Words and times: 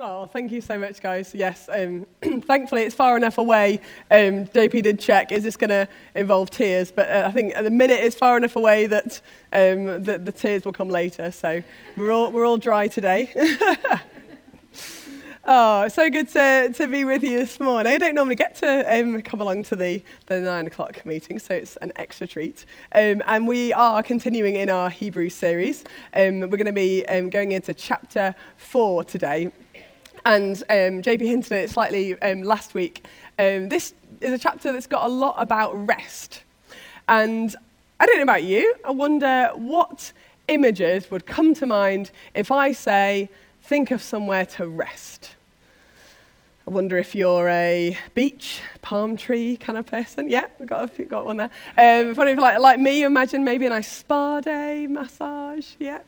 Oh, 0.00 0.26
thank 0.26 0.52
you 0.52 0.60
so 0.60 0.78
much, 0.78 1.00
guys. 1.00 1.34
Yes, 1.34 1.68
um, 1.72 2.06
thankfully 2.42 2.82
it's 2.82 2.94
far 2.94 3.16
enough 3.16 3.36
away. 3.36 3.80
Um, 4.12 4.46
JP 4.46 4.84
did 4.84 5.00
check, 5.00 5.32
is 5.32 5.42
this 5.42 5.56
going 5.56 5.70
to 5.70 5.88
involve 6.14 6.50
tears? 6.50 6.92
But 6.92 7.10
uh, 7.10 7.24
I 7.26 7.32
think 7.32 7.56
at 7.56 7.64
the 7.64 7.70
minute 7.70 7.98
it's 7.98 8.14
far 8.14 8.36
enough 8.36 8.54
away 8.54 8.86
that 8.86 9.20
um, 9.52 10.04
the, 10.04 10.20
the 10.22 10.30
tears 10.30 10.64
will 10.64 10.72
come 10.72 10.88
later. 10.88 11.32
So 11.32 11.64
we're 11.96 12.12
all, 12.12 12.30
we're 12.30 12.46
all 12.46 12.58
dry 12.58 12.86
today. 12.86 13.32
oh, 15.44 15.88
so 15.88 16.08
good 16.10 16.28
to, 16.28 16.72
to 16.74 16.86
be 16.86 17.02
with 17.02 17.24
you 17.24 17.36
this 17.36 17.58
morning. 17.58 17.92
I 17.92 17.98
don't 17.98 18.14
normally 18.14 18.36
get 18.36 18.54
to 18.56 19.00
um, 19.00 19.20
come 19.22 19.40
along 19.40 19.64
to 19.64 19.74
the, 19.74 20.00
the 20.26 20.38
nine 20.38 20.68
o'clock 20.68 21.04
meeting, 21.06 21.40
so 21.40 21.54
it's 21.54 21.74
an 21.78 21.90
extra 21.96 22.28
treat. 22.28 22.66
Um, 22.92 23.20
and 23.26 23.48
we 23.48 23.72
are 23.72 24.04
continuing 24.04 24.54
in 24.54 24.70
our 24.70 24.90
Hebrew 24.90 25.28
series. 25.28 25.82
Um, 26.14 26.38
we're 26.38 26.56
going 26.56 26.66
to 26.66 26.72
be 26.72 27.02
going 27.30 27.50
into 27.50 27.74
chapter 27.74 28.36
four 28.58 29.02
today. 29.02 29.50
And 30.28 30.58
um, 30.68 31.00
JP 31.00 31.22
hinted 31.22 31.52
at 31.52 31.64
it 31.64 31.70
slightly 31.70 32.20
um, 32.20 32.42
last 32.42 32.74
week. 32.74 33.06
Um, 33.38 33.70
this 33.70 33.94
is 34.20 34.30
a 34.30 34.38
chapter 34.38 34.74
that's 34.74 34.86
got 34.86 35.06
a 35.06 35.08
lot 35.08 35.36
about 35.38 35.72
rest. 35.88 36.42
And 37.08 37.56
I 37.98 38.04
don't 38.04 38.18
know 38.18 38.24
about 38.24 38.42
you, 38.42 38.74
I 38.84 38.90
wonder 38.90 39.48
what 39.54 40.12
images 40.48 41.10
would 41.10 41.24
come 41.24 41.54
to 41.54 41.64
mind 41.64 42.10
if 42.34 42.50
I 42.50 42.72
say, 42.72 43.30
think 43.62 43.90
of 43.90 44.02
somewhere 44.02 44.44
to 44.44 44.68
rest. 44.68 45.30
I 46.66 46.72
wonder 46.72 46.98
if 46.98 47.14
you're 47.14 47.48
a 47.48 47.96
beach, 48.14 48.60
palm 48.82 49.16
tree 49.16 49.56
kind 49.56 49.78
of 49.78 49.86
person. 49.86 50.28
Yeah, 50.28 50.44
we've 50.58 50.68
got, 50.68 50.98
a, 50.98 51.04
got 51.04 51.24
one 51.24 51.38
there. 51.38 51.50
Um, 51.78 52.10
if 52.10 52.18
like, 52.18 52.58
like 52.58 52.78
me, 52.78 53.02
imagine 53.04 53.44
maybe 53.44 53.64
a 53.64 53.70
nice 53.70 53.90
spa 53.90 54.42
day, 54.42 54.86
massage. 54.86 55.68
Yeah. 55.78 56.00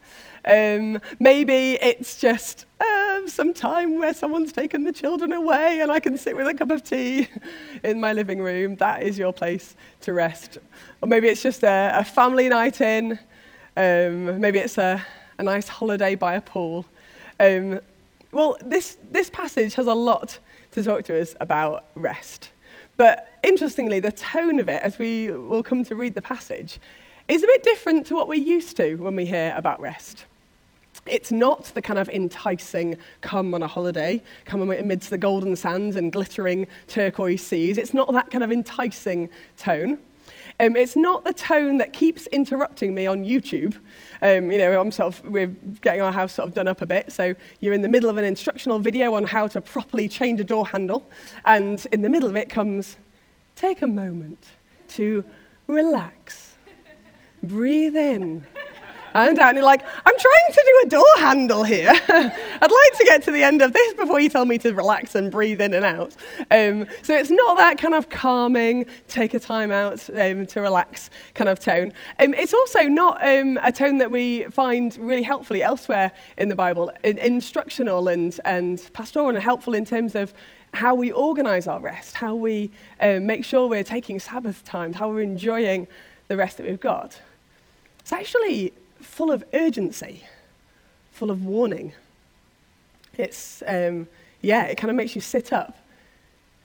Um, 0.45 1.01
maybe 1.19 1.75
it's 1.75 2.19
just 2.19 2.67
um, 2.81 3.29
some 3.29 3.53
time 3.53 3.99
where 3.99 4.15
someone's 4.15 4.53
taken 4.53 4.85
the 4.85 4.93
children 4.93 5.33
away 5.33 5.81
and 5.81 5.91
I 5.91 6.01
can 6.01 6.17
sit 6.17 6.37
with 6.37 6.47
a 6.47 6.55
cup 6.55 6.71
of 6.71 6.83
tea 6.83 7.29
in 7.85 8.01
my 8.01 8.13
living 8.13 8.41
room. 8.41 8.77
That 8.77 9.03
is 9.03 9.19
your 9.19 9.33
place 9.33 9.77
to 10.03 10.13
rest. 10.13 10.59
Or 11.03 11.09
maybe 11.09 11.29
it's 11.29 11.43
just 11.43 11.63
a, 11.63 11.93
a 11.95 12.05
family 12.05 12.49
night 12.49 12.81
in. 12.81 13.19
Um, 13.77 14.41
maybe 14.41 14.59
it's 14.59 14.79
a, 14.79 15.05
a, 15.39 15.43
nice 15.43 15.69
holiday 15.69 16.15
by 16.15 16.35
a 16.35 16.41
pool. 16.41 16.87
Um, 17.39 17.81
well, 18.33 18.57
this, 18.65 18.99
this 19.11 19.31
passage 19.31 19.75
has 19.75 19.87
a 19.87 19.95
lot 19.95 20.39
to 20.73 20.83
talk 20.83 21.05
to 21.05 21.21
us 21.21 21.35
about 21.41 21.87
rest. 21.95 22.51
But 22.97 23.39
interestingly, 23.43 24.01
the 24.01 24.13
tone 24.13 24.61
of 24.61 24.69
it, 24.69 24.83
as 24.83 24.99
we 24.99 25.31
will 25.31 25.63
come 25.63 25.85
to 25.85 25.95
read 25.95 26.15
the 26.15 26.23
passage, 26.23 26.79
is 27.29 27.43
a 27.43 27.47
bit 27.47 27.63
different 27.63 28.07
to 28.09 28.15
what 28.15 28.29
we're 28.29 28.43
used 28.43 28.77
to 28.77 28.97
when 28.97 29.17
we 29.17 29.25
hear 29.25 29.55
about 29.57 29.81
rest. 29.81 30.27
It's 31.11 31.33
not 31.33 31.65
the 31.75 31.83
kind 31.83 31.99
of 31.99 32.09
enticing 32.09 32.97
come 33.21 33.53
on 33.55 33.63
a 33.63 33.67
holiday, 33.67 34.23
come 34.45 34.63
amidst 34.63 35.11
the 35.11 35.19
golden 35.19 35.57
sands 35.57 35.97
and 35.97 36.13
glittering 36.13 36.67
turquoise 36.87 37.45
seas. 37.45 37.79
It's 37.79 37.93
not 37.93 38.13
that 38.13 38.31
kind 38.31 38.45
of 38.45 38.53
enticing 38.53 39.29
tone. 39.57 39.99
Um, 40.61 40.77
it's 40.77 40.95
not 40.95 41.25
the 41.25 41.33
tone 41.33 41.79
that 41.79 41.93
keeps 41.93 42.27
interrupting 42.29 42.95
me 42.95 43.07
on 43.07 43.25
YouTube. 43.25 43.77
Um, 44.21 44.53
you 44.53 44.59
know, 44.59 44.79
I'm 44.79 44.93
sort 44.93 45.15
of, 45.15 45.25
we're 45.25 45.47
getting 45.81 46.03
our 46.03 46.13
house 46.13 46.35
sort 46.35 46.49
of 46.49 46.55
done 46.55 46.69
up 46.69 46.83
a 46.83 46.87
bit, 46.87 47.11
so 47.11 47.35
you're 47.61 47.73
in 47.73 47.83
the 47.83 47.89
middle 47.89 48.11
of 48.11 48.19
an 48.19 48.25
instructional 48.25 48.79
video 48.79 49.15
on 49.15 49.25
how 49.25 49.47
to 49.49 49.61
properly 49.61 50.07
change 50.07 50.39
a 50.39 50.45
door 50.45 50.67
handle, 50.67 51.09
and 51.47 51.87
in 51.93 52.03
the 52.03 52.11
middle 52.11 52.29
of 52.29 52.37
it 52.37 52.51
comes, 52.51 52.99
take 53.57 53.81
a 53.81 53.87
moment 53.87 54.45
to 54.89 55.25
relax, 55.67 56.57
breathe 57.43 57.97
in, 57.97 58.47
and. 59.15 59.39
You're 59.57 59.65
like, 59.65 59.83
I'm 59.83 60.19
trying 60.19 60.53
to 60.53 60.65
do 60.65 60.87
a 60.87 60.91
door 60.91 61.05
handle 61.19 61.65
here. 61.65 61.91
I'd 62.09 62.61
like 62.61 62.99
to 62.99 63.05
get 63.05 63.23
to 63.25 63.31
the 63.31 63.43
end 63.43 63.63
of 63.63 63.73
this 63.73 63.95
before 63.95 64.21
you 64.21 64.29
tell 64.29 64.45
me 64.45 64.59
to 64.59 64.73
relax 64.73 65.15
and 65.15 65.31
breathe 65.31 65.61
in 65.61 65.75
and 65.75 65.85
out. 65.85 66.15
Um, 66.51 66.87
so 67.03 67.15
it's 67.17 67.31
not 67.31 67.57
that 67.57 67.79
kind 67.79 67.95
of 67.95 68.09
calming, 68.09 68.87
take 69.09 69.35
a 69.35 69.41
time 69.41 69.71
out 69.73 70.09
um, 70.11 70.47
to 70.47 70.61
relax 70.61 71.11
kind 71.35 71.49
of 71.49 71.59
tone. 71.59 71.93
Um, 72.19 72.35
it's 72.35 72.55
also 72.55 72.83
not 72.83 73.25
um, 73.27 73.59
a 73.63 73.73
tone 73.73 73.99
that 73.99 74.11
we 74.11 74.45
find 74.45 74.97
really 74.99 75.23
helpfully 75.23 75.63
elsewhere 75.63 76.13
in 76.37 76.49
the 76.49 76.57
Bible. 76.57 76.93
In, 77.03 77.19
instructional 77.19 78.09
and, 78.09 78.39
and 78.45 78.91
pastoral 78.93 79.31
and 79.31 79.39
helpful 79.39 79.75
in 79.75 79.85
terms 79.85 80.15
of 80.15 80.35
how 80.73 80.95
we 80.95 81.11
organize 81.11 81.67
our 81.67 81.81
rest, 81.81 82.15
how 82.15 82.35
we 82.35 82.71
um, 83.01 83.27
make 83.27 83.45
sure 83.45 83.69
we're 83.69 83.83
taking 83.83 84.21
Sabbath 84.21 84.65
times, 84.65 84.97
how 84.97 85.09
we're 85.09 85.21
enjoying 85.21 85.89
the 86.29 86.37
rest 86.37 86.59
that 86.59 86.67
we've 86.67 86.81
got. 86.81 87.21
It's 88.01 88.13
actually 88.13 88.73
full 89.01 89.31
of 89.31 89.45
urgency, 89.53 90.25
full 91.13 91.31
of 91.31 91.45
warning. 91.45 91.93
It's, 93.17 93.63
um, 93.67 94.09
yeah, 94.41 94.65
it 94.65 94.77
kind 94.77 94.91
of 94.91 94.97
makes 94.97 95.15
you 95.15 95.21
sit 95.21 95.53
up. 95.53 95.77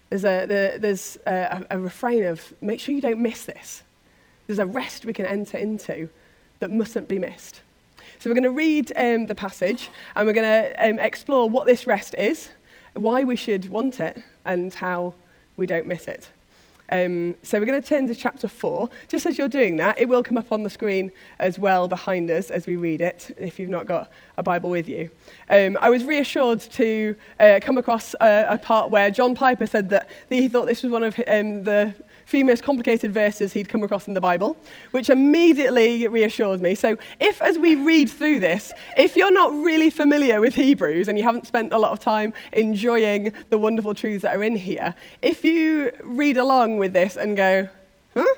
There's, 0.09 0.23
a, 0.23 0.46
the, 0.46 0.78
there's 0.79 1.18
a, 1.25 1.66
a 1.72 1.79
refrain 1.79 2.23
of 2.25 2.53
make 2.62 2.79
sure 2.79 2.94
you 2.94 3.01
don't 3.01 3.19
miss 3.19 3.46
this. 3.46 3.84
There's 4.47 4.59
a 4.59 4.66
rest 4.66 5.06
we 5.06 5.13
can 5.13 5.25
enter 5.25 5.57
into 5.57 6.09
that 6.59 6.72
mustn't 6.72 7.07
be 7.07 7.19
missed. 7.19 7.62
So 8.19 8.29
we're 8.29 8.35
going 8.35 8.44
to 8.44 8.52
read 8.52 8.91
um, 8.96 9.25
the 9.25 9.35
passage 9.35 9.90
and 10.16 10.25
we're 10.25 10.34
going 10.34 10.63
to 10.63 10.90
um, 10.90 11.00
explore 11.00 11.50
what 11.50 11.66
this 11.66 11.85
rest 11.85 12.16
is, 12.17 12.50
why 12.94 13.23
we 13.23 13.35
should 13.35 13.69
want 13.69 14.00
it, 14.00 14.22
and 14.46 14.73
how 14.73 15.16
we 15.57 15.66
don't 15.66 15.88
miss 15.88 16.07
it. 16.07 16.29
Um, 16.91 17.35
so 17.41 17.59
we're 17.59 17.66
going 17.66 17.81
to 17.81 17.88
turn 17.88 18.07
to 18.07 18.16
chapter 18.16 18.47
4. 18.47 18.90
Just 19.07 19.25
as 19.25 19.38
you're 19.38 19.47
doing 19.47 19.78
that, 19.78 20.00
it 20.00 20.07
will 20.07 20.23
come 20.23 20.38
up 20.38 20.51
on 20.51 20.63
the 20.63 20.69
screen 20.69 21.12
as 21.40 21.57
well 21.57 21.88
behind 21.88 22.29
us 22.29 22.51
as 22.51 22.68
we 22.68 22.75
read 22.75 23.01
it, 23.01 23.35
if 23.40 23.59
you've 23.59 23.69
not 23.69 23.85
got 23.85 24.12
a 24.38 24.44
Bible 24.44 24.69
with 24.69 24.88
you. 24.88 25.09
Um, 25.50 25.78
I 25.81 25.90
was 25.90 26.03
reassured 26.03 26.59
to 26.62 27.16
uh, 27.40 27.59
come 27.62 27.78
across 27.78 28.13
a, 28.22 28.46
a, 28.50 28.57
part 28.57 28.91
where 28.91 29.09
John 29.12 29.35
Piper 29.35 29.66
said 29.66 29.90
that 29.90 30.09
he 30.29 30.47
thought 30.47 30.66
this 30.68 30.84
was 30.84 30.91
one 30.91 31.03
of 31.03 31.19
um, 31.28 31.63
the 31.63 31.94
few 32.25 32.44
most 32.44 32.63
complicated 32.63 33.13
verses 33.13 33.53
he'd 33.53 33.69
come 33.69 33.84
across 33.84 34.08
in 34.08 34.13
the 34.13 34.22
Bible, 34.22 34.58
which 34.91 35.09
immediately 35.09 36.08
reassures 36.08 36.62
me. 36.62 36.75
So, 36.75 36.97
if 37.19 37.41
as 37.41 37.58
we 37.58 37.75
read 37.75 38.09
through 38.09 38.40
this, 38.40 38.74
if 38.97 39.16
you're 39.16 39.31
not 39.31 39.53
really 39.53 39.90
familiar 39.90 40.41
with 40.41 40.56
Hebrews 40.56 41.08
and 41.08 41.18
you 41.18 41.24
haven't 41.24 41.47
spent 41.47 41.72
a 41.74 41.78
lot 41.78 41.91
of 41.91 42.00
time 42.00 42.34
enjoying 42.53 43.31
the 43.50 43.58
wonderful 43.58 43.94
truths 43.94 44.24
that 44.24 44.35
are 44.35 44.44
in 44.44 44.56
here, 44.56 44.96
if 45.22 45.44
you 45.44 45.91
read 46.03 46.38
along 46.38 46.78
with 46.78 46.94
this 46.94 47.16
and 47.16 47.38
go, 47.38 47.69
huh? 48.14 48.35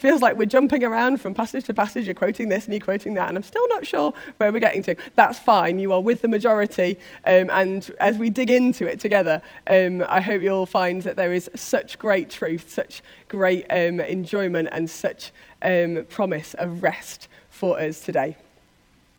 Feels 0.00 0.22
like 0.22 0.36
we're 0.36 0.46
jumping 0.46 0.82
around 0.82 1.20
from 1.20 1.34
passage 1.34 1.64
to 1.64 1.74
passage. 1.74 2.06
You're 2.06 2.14
quoting 2.14 2.48
this 2.48 2.64
and 2.64 2.74
you're 2.74 2.80
quoting 2.80 3.14
that, 3.14 3.28
and 3.28 3.36
I'm 3.36 3.42
still 3.42 3.68
not 3.68 3.86
sure 3.86 4.14
where 4.38 4.50
we're 4.50 4.60
getting 4.60 4.82
to. 4.84 4.96
That's 5.14 5.38
fine. 5.38 5.78
You 5.78 5.92
are 5.92 6.00
with 6.00 6.22
the 6.22 6.28
majority. 6.28 6.98
Um, 7.26 7.50
and 7.50 7.90
as 8.00 8.16
we 8.16 8.30
dig 8.30 8.50
into 8.50 8.86
it 8.86 8.98
together, 8.98 9.42
um, 9.66 10.04
I 10.08 10.20
hope 10.20 10.42
you'll 10.42 10.66
find 10.66 11.02
that 11.02 11.16
there 11.16 11.32
is 11.32 11.50
such 11.54 11.98
great 11.98 12.30
truth, 12.30 12.70
such 12.70 13.02
great 13.28 13.66
um, 13.70 14.00
enjoyment, 14.00 14.68
and 14.72 14.88
such 14.88 15.32
um, 15.62 16.06
promise 16.08 16.54
of 16.54 16.82
rest 16.82 17.28
for 17.50 17.78
us 17.78 18.00
today. 18.00 18.36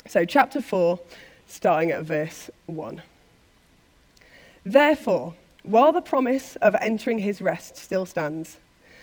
So, 0.08 0.26
chapter 0.26 0.62
4, 0.62 1.00
starting 1.48 1.92
at 1.92 2.04
verse 2.04 2.50
1. 2.66 3.04
Therefore, 4.66 5.36
while 5.64 5.92
the 5.92 6.02
promise 6.02 6.56
of 6.58 6.76
entering 6.82 7.20
his 7.20 7.40
rest 7.40 7.78
still 7.78 8.08
stands, 8.08 8.58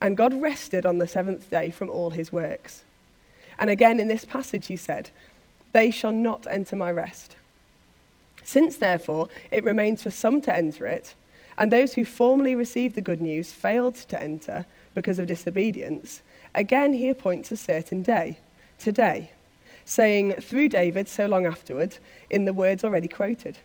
And 0.00 0.16
God 0.16 0.34
rested 0.40 0.84
on 0.84 0.98
the 0.98 1.08
seventh 1.08 1.50
day 1.50 1.70
from 1.70 1.90
all 1.90 2.10
his 2.10 2.32
works. 2.32 2.84
And 3.58 3.70
again 3.70 3.98
in 4.00 4.08
this 4.08 4.24
passage, 4.24 4.66
he 4.66 4.76
said, 4.76 5.10
They 5.72 5.90
shall 5.90 6.12
not 6.12 6.46
enter 6.50 6.76
my 6.76 6.90
rest. 6.90 7.36
Since, 8.44 8.76
therefore, 8.76 9.28
it 9.50 9.64
remains 9.64 10.02
for 10.02 10.10
some 10.10 10.40
to 10.42 10.54
enter 10.54 10.86
it, 10.86 11.14
and 11.58 11.72
those 11.72 11.94
who 11.94 12.04
formerly 12.04 12.54
received 12.54 12.94
the 12.94 13.00
good 13.00 13.20
news 13.20 13.52
failed 13.52 13.94
to 13.96 14.22
enter 14.22 14.66
because 14.94 15.18
of 15.18 15.26
disobedience, 15.26 16.22
again 16.54 16.92
he 16.92 17.08
appoints 17.08 17.50
a 17.50 17.56
certain 17.56 18.02
day, 18.02 18.38
today, 18.78 19.30
saying 19.84 20.34
through 20.34 20.68
David 20.68 21.08
so 21.08 21.26
long 21.26 21.46
afterward, 21.46 21.98
in 22.30 22.44
the 22.44 22.52
words 22.52 22.84
already 22.84 23.08
quoted 23.08 23.58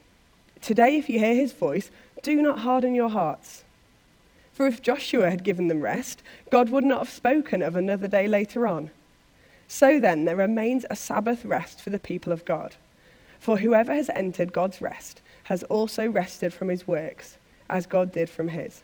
Today, 0.61 0.97
if 0.97 1.09
you 1.09 1.19
hear 1.19 1.33
his 1.33 1.53
voice, 1.53 1.89
do 2.21 2.41
not 2.41 2.59
harden 2.59 2.93
your 2.93 3.09
hearts 3.09 3.63
for 4.61 4.67
if 4.67 4.79
Joshua 4.79 5.31
had 5.31 5.43
given 5.43 5.69
them 5.69 5.81
rest, 5.81 6.21
God 6.51 6.69
would 6.69 6.83
not 6.83 6.99
have 6.99 7.09
spoken 7.09 7.63
of 7.63 7.75
another 7.75 8.07
day 8.07 8.27
later 8.27 8.67
on. 8.67 8.91
So 9.67 9.99
then, 9.99 10.25
there 10.25 10.35
remains 10.35 10.85
a 10.87 10.95
Sabbath 10.95 11.43
rest 11.43 11.81
for 11.81 11.89
the 11.89 11.97
people 11.97 12.31
of 12.31 12.45
God. 12.45 12.75
For 13.39 13.57
whoever 13.57 13.91
has 13.91 14.11
entered 14.11 14.53
God's 14.53 14.79
rest 14.79 15.19
has 15.45 15.63
also 15.63 16.07
rested 16.07 16.53
from 16.53 16.67
his 16.67 16.87
works, 16.87 17.37
as 17.71 17.87
God 17.87 18.11
did 18.11 18.29
from 18.29 18.49
his. 18.49 18.83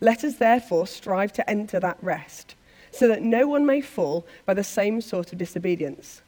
Let 0.00 0.22
us 0.22 0.36
therefore 0.36 0.86
strive 0.86 1.32
to 1.32 1.50
enter 1.50 1.80
that 1.80 1.98
rest, 2.00 2.54
so 2.92 3.08
that 3.08 3.20
no 3.20 3.48
one 3.48 3.66
may 3.66 3.80
fall 3.80 4.24
by 4.46 4.54
the 4.54 4.62
same 4.62 5.00
sort 5.00 5.32
of 5.32 5.38
disobedience. 5.38 6.22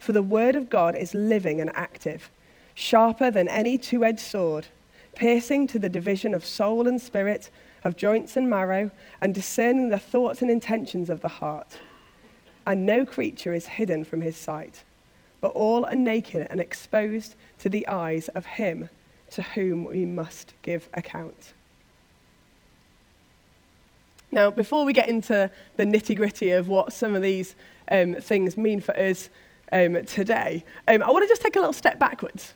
For 0.00 0.10
the 0.10 0.20
word 0.20 0.56
of 0.56 0.68
God 0.68 0.96
is 0.96 1.14
living 1.14 1.60
and 1.60 1.70
active, 1.76 2.28
sharper 2.74 3.30
than 3.30 3.46
any 3.46 3.78
two 3.78 4.04
edged 4.04 4.18
sword, 4.18 4.66
piercing 5.14 5.68
to 5.68 5.78
the 5.78 5.88
division 5.88 6.34
of 6.34 6.44
soul 6.44 6.88
and 6.88 7.00
spirit, 7.00 7.50
of 7.84 7.96
joints 7.96 8.36
and 8.36 8.48
marrow, 8.48 8.90
and 9.20 9.34
discerning 9.34 9.88
the 9.88 9.98
thoughts 9.98 10.42
and 10.42 10.50
intentions 10.50 11.10
of 11.10 11.20
the 11.20 11.28
heart. 11.28 11.78
And 12.66 12.84
no 12.84 13.06
creature 13.06 13.54
is 13.54 13.66
hidden 13.66 14.04
from 14.04 14.20
his 14.20 14.36
sight, 14.36 14.82
but 15.40 15.52
all 15.52 15.84
are 15.86 15.94
naked 15.94 16.46
and 16.50 16.60
exposed 16.60 17.34
to 17.60 17.68
the 17.68 17.86
eyes 17.88 18.28
of 18.28 18.44
him 18.44 18.88
to 19.30 19.42
whom 19.42 19.84
we 19.84 20.04
must 20.04 20.54
give 20.62 20.88
account. 20.94 21.52
Now, 24.30 24.50
before 24.50 24.84
we 24.84 24.92
get 24.92 25.08
into 25.08 25.50
the 25.76 25.84
nitty 25.84 26.16
gritty 26.16 26.50
of 26.50 26.68
what 26.68 26.92
some 26.92 27.14
of 27.14 27.22
these 27.22 27.54
um, 27.90 28.14
things 28.16 28.56
mean 28.56 28.80
for 28.80 28.98
us 28.98 29.30
um, 29.72 30.04
today, 30.04 30.64
um, 30.86 31.02
I 31.02 31.10
want 31.10 31.24
to 31.24 31.28
just 31.28 31.40
take 31.40 31.56
a 31.56 31.60
little 31.60 31.72
step 31.72 31.98
backwards. 31.98 32.52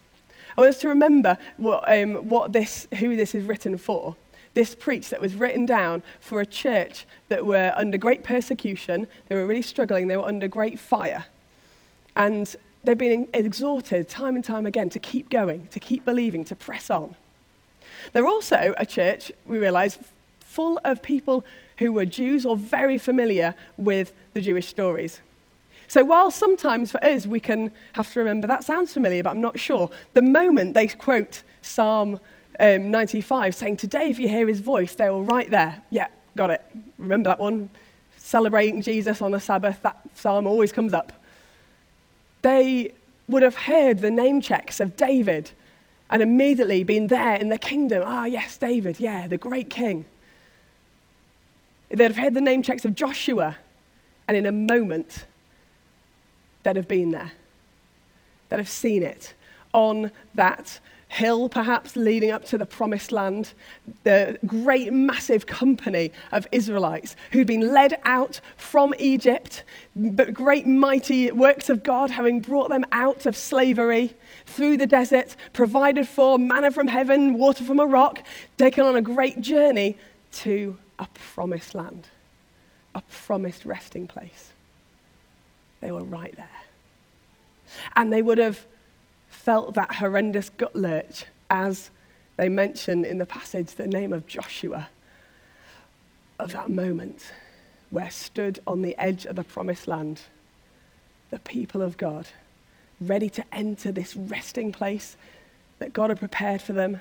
I 0.57 0.61
want 0.61 0.75
us 0.75 0.81
to 0.83 0.89
remember 0.89 1.39
what, 1.57 1.91
um, 1.91 2.29
what 2.29 2.53
this, 2.53 2.87
who 2.99 3.17
this 3.17 3.35
is 3.35 3.45
written 3.45 3.79
for. 3.79 4.17
This 4.55 4.75
preach 4.75 5.11
that 5.11 5.21
was 5.21 5.35
written 5.35 5.65
down 5.67 6.03
for 6.21 6.41
a 6.41 6.47
church 6.47 7.07
that 7.29 7.47
were 7.47 7.73
under 7.75 7.97
great 7.97 8.23
persecution, 8.23 9.07
they 9.29 9.35
were 9.35 9.47
really 9.47 9.63
struggling, 9.63 10.09
they 10.09 10.17
were 10.17 10.27
under 10.27 10.49
great 10.49 10.79
fire. 10.79 11.25
And 12.15 12.55
they've 12.85 12.99
been 12.99 13.29
exhorted 13.33 14.09
time 14.09 14.37
and 14.37 14.45
time 14.45 14.67
again 14.67 14.91
to 14.91 14.99
keep 14.99 15.31
going, 15.31 15.69
to 15.69 15.81
keep 15.81 16.05
believing, 16.05 16.45
to 16.47 16.57
press 16.57 16.91
on. 16.91 17.15
They're 18.13 18.27
also 18.27 18.75
a 18.77 18.85
church, 18.85 19.33
we 19.47 19.59
realize, 19.59 19.99
full 20.41 20.79
of 20.85 21.03
people 21.03 21.45
who 21.79 21.93
were 21.93 22.05
Jews 22.05 22.45
or 22.45 22.57
very 22.57 22.99
familiar 22.99 23.55
with 23.79 24.13
the 24.35 24.41
Jewish 24.41 24.67
stories. 24.67 25.21
So 25.89 26.05
while 26.05 26.31
sometimes 26.31 26.91
for 26.91 27.03
us 27.05 27.27
we 27.27 27.41
can 27.41 27.71
have 27.95 28.13
to 28.13 28.21
remember 28.21 28.47
that 28.47 28.65
sounds 28.65 28.93
familiar, 28.93 29.23
but 29.23 29.31
I'm 29.31 29.41
not 29.41 29.59
sure, 29.59 29.91
the 30.15 30.23
moment 30.23 30.75
they 30.75 30.89
quote 30.89 31.43
Psalm 31.63 32.21
um, 32.63 32.91
95 32.91 33.55
saying, 33.55 33.77
Today, 33.77 34.09
if 34.09 34.19
you 34.19 34.29
hear 34.29 34.47
his 34.47 34.61
voice, 34.61 34.95
they 34.95 35.11
were 35.11 35.23
right 35.23 35.51
there. 35.51 35.83
Yeah, 35.91 36.07
got 36.37 36.51
it. 36.51 36.65
Remember 36.97 37.31
that 37.31 37.41
one? 37.41 37.69
Celebrating 38.17 38.81
Jesus 38.81 39.21
on 39.21 39.33
the 39.33 39.41
Sabbath, 39.41 39.83
that 39.83 40.01
psalm 40.15 40.47
always 40.47 40.73
comes 40.73 40.95
up. 40.95 41.13
They 42.43 42.93
would 43.29 43.43
have 43.43 43.57
heard 43.57 43.99
the 43.99 44.11
name 44.11 44.41
checks 44.41 44.79
of 44.79 44.97
David 44.97 45.51
and 46.09 46.23
immediately 46.23 46.85
been 46.85 47.09
there 47.09 47.35
in 47.35 47.49
the 47.49 47.59
kingdom. 47.59 48.03
Ah, 48.07 48.27
yes, 48.27 48.57
David, 48.57 49.01
yeah, 49.01 49.27
the 49.27 49.39
great 49.39 49.69
king. 49.69 50.05
They'd 51.89 52.05
have 52.05 52.17
heard 52.17 52.35
the 52.35 52.41
name 52.41 52.63
checks 52.63 52.85
of 52.85 52.95
Joshua, 52.95 53.57
and 54.29 54.37
in 54.37 54.47
a 54.47 54.53
moment, 54.53 55.25
they'd 56.63 56.77
have 56.77 56.89
been 56.89 57.11
there. 57.11 57.33
They'd 58.49 58.59
have 58.59 58.69
seen 58.69 59.03
it 59.03 59.35
on 59.73 60.13
that 60.35 60.79
hill, 61.13 61.47
perhaps 61.47 61.95
leading 61.95 62.31
up 62.31 62.43
to 62.43 62.57
the 62.57 62.65
promised 62.65 63.13
land, 63.13 63.53
the 64.03 64.39
great, 64.47 64.91
massive 64.91 65.45
company 65.45 66.11
of 66.33 66.47
Israelites 66.53 67.17
who'd 67.33 67.47
been 67.47 67.71
led 67.73 68.01
out 68.05 68.41
from 68.57 68.95
Egypt, 68.99 69.63
but 69.95 70.33
great, 70.33 70.67
mighty 70.67 71.31
works 71.31 71.69
of 71.69 71.83
God, 71.83 72.11
having 72.11 72.41
brought 72.41 72.71
them 72.71 72.87
out 72.93 73.27
of 73.27 73.37
slavery 73.37 74.15
through 74.47 74.79
the 74.79 74.87
desert, 74.87 75.37
provided 75.53 76.09
for 76.09 76.39
manna 76.39 76.71
from 76.71 76.89
heaven, 76.89 77.35
water 77.35 77.63
from 77.63 77.79
a 77.79 77.87
rock, 77.87 78.25
taken 78.57 78.83
on 78.83 78.97
a 78.97 79.03
great 79.03 79.39
journey 79.43 79.99
to 80.33 80.79
a 80.99 81.07
promised 81.35 81.75
land, 81.75 82.09
a 82.95 83.03
promised 83.27 83.67
resting 83.67 84.07
place. 84.07 84.51
They 85.83 85.93
were 85.93 86.05
right 86.05 86.35
there. 86.37 86.49
And 87.97 88.11
they 88.11 88.23
would 88.23 88.39
have 88.39 88.65
felt 89.45 89.75
that 89.75 89.97
horrendous 89.97 90.51
gut 90.51 90.75
lurch 90.75 91.25
as 91.51 91.91
they 92.37 92.49
mention 92.49 93.05
in 93.05 93.19
the 93.19 93.27
passage 93.27 93.75
the 93.75 93.87
name 93.87 94.13
of 94.13 94.27
Joshua, 94.27 94.89
of 96.39 96.53
that 96.53 96.71
moment 96.71 97.33
where 97.91 98.11
stood 98.11 98.59
on 98.67 98.83
the 98.83 98.97
edge 98.99 99.27
of 99.27 99.37
the 99.37 99.45
promised 99.45 99.87
land 99.87 100.23
the 101.31 101.39
people 101.39 101.81
of 101.81 101.97
God, 101.97 102.27
ready 103.01 103.31
to 103.31 103.45
enter 103.53 103.91
this 103.91 104.15
resting 104.15 104.71
place 104.71 105.17
that 105.79 105.95
God 105.95 106.11
had 106.11 106.19
prepared 106.19 106.61
for 106.61 106.75
them, 106.75 107.01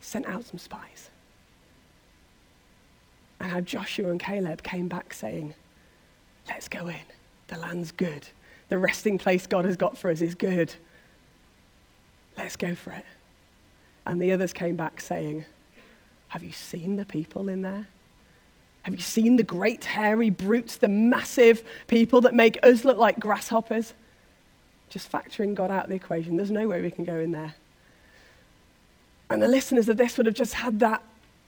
sent 0.00 0.26
out 0.26 0.44
some 0.44 0.58
spies 0.58 1.10
and 3.42 3.50
how 3.50 3.60
Joshua 3.60 4.10
and 4.10 4.20
Caleb 4.20 4.62
came 4.62 4.88
back 4.88 5.12
saying, 5.12 5.54
Let's 6.48 6.68
go 6.68 6.88
in. 6.88 6.96
The 7.48 7.58
land's 7.58 7.92
good. 7.92 8.26
The 8.68 8.78
resting 8.78 9.18
place 9.18 9.46
God 9.46 9.64
has 9.64 9.76
got 9.76 9.98
for 9.98 10.10
us 10.10 10.20
is 10.20 10.34
good. 10.34 10.72
Let's 12.36 12.56
go 12.56 12.74
for 12.74 12.92
it. 12.92 13.04
And 14.06 14.20
the 14.20 14.32
others 14.32 14.52
came 14.52 14.76
back 14.76 15.00
saying, 15.00 15.44
Have 16.28 16.42
you 16.42 16.52
seen 16.52 16.96
the 16.96 17.04
people 17.04 17.48
in 17.48 17.62
there? 17.62 17.86
Have 18.82 18.94
you 18.94 19.00
seen 19.00 19.36
the 19.36 19.44
great 19.44 19.84
hairy 19.84 20.30
brutes, 20.30 20.76
the 20.76 20.88
massive 20.88 21.62
people 21.86 22.20
that 22.22 22.34
make 22.34 22.58
us 22.64 22.84
look 22.84 22.98
like 22.98 23.20
grasshoppers? 23.20 23.94
Just 24.88 25.10
factoring 25.10 25.54
God 25.54 25.70
out 25.70 25.84
of 25.84 25.90
the 25.90 25.96
equation. 25.96 26.36
There's 26.36 26.50
no 26.50 26.66
way 26.66 26.82
we 26.82 26.90
can 26.90 27.04
go 27.04 27.18
in 27.18 27.30
there. 27.30 27.54
And 29.30 29.40
the 29.40 29.48
listeners 29.48 29.88
of 29.88 29.96
this 29.96 30.16
would 30.16 30.26
have 30.26 30.34
just 30.34 30.54
had 30.54 30.80
that, 30.80 31.02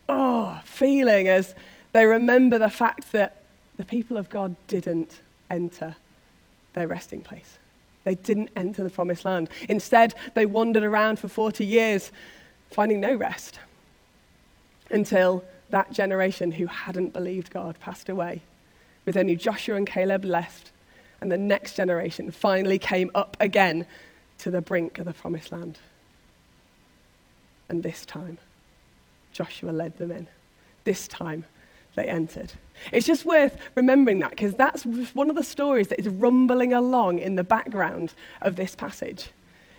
oh, 0.08 0.60
feeling 0.64 1.28
as 1.28 1.54
they 1.92 2.06
remember 2.06 2.58
the 2.58 2.70
fact 2.70 3.12
that 3.12 3.42
the 3.76 3.84
people 3.84 4.16
of 4.16 4.30
God 4.30 4.54
didn't 4.68 5.20
enter 5.50 5.96
their 6.72 6.86
resting 6.86 7.20
place. 7.20 7.58
They 8.04 8.14
didn't 8.14 8.50
enter 8.54 8.84
the 8.84 8.90
promised 8.90 9.24
land. 9.24 9.48
Instead, 9.68 10.14
they 10.34 10.46
wandered 10.46 10.84
around 10.84 11.18
for 11.18 11.28
40 11.28 11.64
years, 11.64 12.12
finding 12.70 13.00
no 13.00 13.14
rest 13.14 13.58
until 14.90 15.44
that 15.70 15.92
generation 15.92 16.52
who 16.52 16.66
hadn't 16.66 17.12
believed 17.12 17.50
God 17.50 17.78
passed 17.80 18.08
away, 18.08 18.42
with 19.04 19.16
only 19.16 19.36
Joshua 19.36 19.76
and 19.76 19.86
Caleb 19.86 20.24
left, 20.24 20.70
and 21.20 21.32
the 21.32 21.38
next 21.38 21.76
generation 21.76 22.30
finally 22.30 22.78
came 22.78 23.10
up 23.14 23.36
again 23.40 23.86
to 24.38 24.50
the 24.50 24.60
brink 24.60 24.98
of 24.98 25.06
the 25.06 25.12
promised 25.12 25.50
land. 25.50 25.78
And 27.68 27.82
this 27.82 28.04
time, 28.04 28.38
Joshua 29.32 29.70
led 29.70 29.96
them 29.96 30.10
in. 30.10 30.28
This 30.84 31.08
time, 31.08 31.44
they 31.94 32.04
entered. 32.04 32.52
It's 32.92 33.06
just 33.06 33.24
worth 33.24 33.56
remembering 33.74 34.18
that 34.20 34.30
because 34.30 34.54
that's 34.54 34.84
one 34.84 35.30
of 35.30 35.36
the 35.36 35.44
stories 35.44 35.88
that 35.88 36.00
is 36.00 36.08
rumbling 36.08 36.72
along 36.72 37.18
in 37.18 37.36
the 37.36 37.44
background 37.44 38.14
of 38.42 38.56
this 38.56 38.74
passage. 38.74 39.30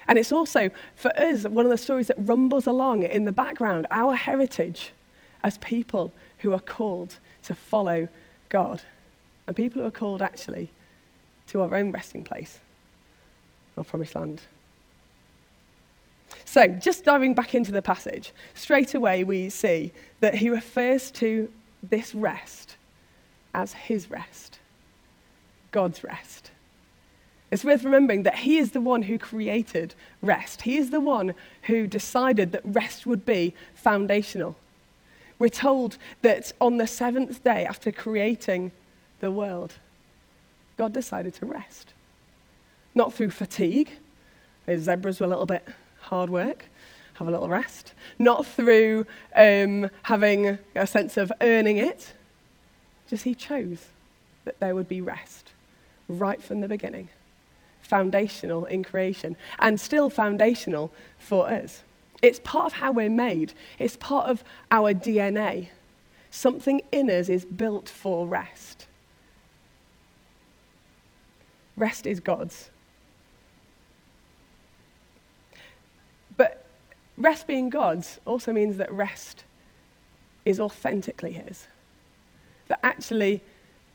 And 0.07 0.19
it's 0.19 0.31
also, 0.31 0.69
for 0.95 1.17
us, 1.19 1.45
one 1.45 1.65
of 1.65 1.71
the 1.71 1.77
stories 1.77 2.07
that 2.07 2.17
rumbles 2.19 2.67
along 2.67 3.03
in 3.03 3.25
the 3.25 3.31
background, 3.31 3.87
our 3.91 4.15
heritage 4.15 4.91
as 5.43 5.57
people 5.59 6.13
who 6.39 6.53
are 6.53 6.59
called 6.59 7.17
to 7.43 7.55
follow 7.55 8.07
God. 8.49 8.81
And 9.47 9.55
people 9.55 9.81
who 9.81 9.87
are 9.87 9.91
called 9.91 10.21
actually 10.21 10.71
to 11.47 11.61
our 11.61 11.75
own 11.75 11.91
resting 11.91 12.23
place, 12.23 12.59
our 13.77 13.83
promised 13.83 14.15
land. 14.15 14.41
So, 16.45 16.67
just 16.67 17.03
diving 17.03 17.33
back 17.33 17.53
into 17.53 17.71
the 17.71 17.81
passage, 17.81 18.31
straight 18.53 18.95
away 18.95 19.23
we 19.23 19.49
see 19.49 19.91
that 20.21 20.35
he 20.35 20.49
refers 20.49 21.11
to 21.11 21.51
this 21.89 22.15
rest 22.15 22.75
as 23.53 23.73
his 23.73 24.09
rest, 24.09 24.59
God's 25.71 26.03
rest. 26.03 26.51
It's 27.51 27.63
worth 27.63 27.83
remembering 27.83 28.23
that 28.23 28.39
he 28.39 28.57
is 28.57 28.71
the 28.71 28.81
one 28.81 29.03
who 29.03 29.17
created 29.17 29.93
rest. 30.21 30.63
He 30.63 30.77
is 30.77 30.89
the 30.89 30.99
one 30.99 31.35
who 31.63 31.87
decided 31.87 32.51
that 32.51 32.61
rest 32.65 33.05
would 33.05 33.25
be 33.25 33.53
foundational. 33.75 34.55
We're 35.37 35.49
told 35.49 35.97
that 36.21 36.51
on 36.59 36.77
the 36.77 36.87
seventh 36.87 37.43
day 37.43 37.65
after 37.65 37.91
creating 37.91 38.71
the 39.19 39.31
world, 39.31 39.75
God 40.77 40.93
decided 40.93 41.33
to 41.35 41.45
rest. 41.45 41.93
Not 42.93 43.13
through 43.13 43.29
fatigue, 43.29 43.91
his 44.65 44.83
zebras 44.83 45.19
were 45.19 45.25
a 45.25 45.29
little 45.29 45.45
bit 45.45 45.67
hard 45.99 46.29
work, 46.29 46.65
have 47.15 47.27
a 47.27 47.31
little 47.31 47.49
rest, 47.49 47.93
not 48.19 48.45
through 48.45 49.05
um, 49.35 49.89
having 50.03 50.59
a 50.75 50.87
sense 50.87 51.17
of 51.17 51.31
earning 51.41 51.77
it. 51.77 52.13
Just 53.09 53.23
He 53.23 53.35
chose 53.35 53.87
that 54.43 54.59
there 54.59 54.75
would 54.75 54.87
be 54.87 55.01
rest 55.01 55.51
right 56.07 56.41
from 56.41 56.61
the 56.61 56.67
beginning, 56.67 57.09
foundational 57.81 58.65
in 58.65 58.83
creation, 58.83 59.35
and 59.59 59.79
still 59.79 60.09
foundational 60.09 60.91
for 61.17 61.49
us. 61.49 61.83
It's 62.21 62.39
part 62.39 62.67
of 62.67 62.73
how 62.73 62.91
we're 62.91 63.09
made, 63.09 63.53
it's 63.79 63.97
part 63.97 64.29
of 64.29 64.43
our 64.71 64.93
DNA. 64.93 65.69
Something 66.31 66.81
in 66.91 67.09
us 67.09 67.29
is 67.29 67.45
built 67.45 67.87
for 67.87 68.27
rest. 68.27 68.87
Rest 71.77 72.05
is 72.05 72.19
God's. 72.19 72.69
Rest 77.17 77.47
being 77.47 77.69
God's 77.69 78.19
also 78.25 78.51
means 78.51 78.77
that 78.77 78.91
rest 78.91 79.43
is 80.43 80.59
authentically 80.59 81.33
His. 81.33 81.67
That 82.67 82.79
actually 82.83 83.41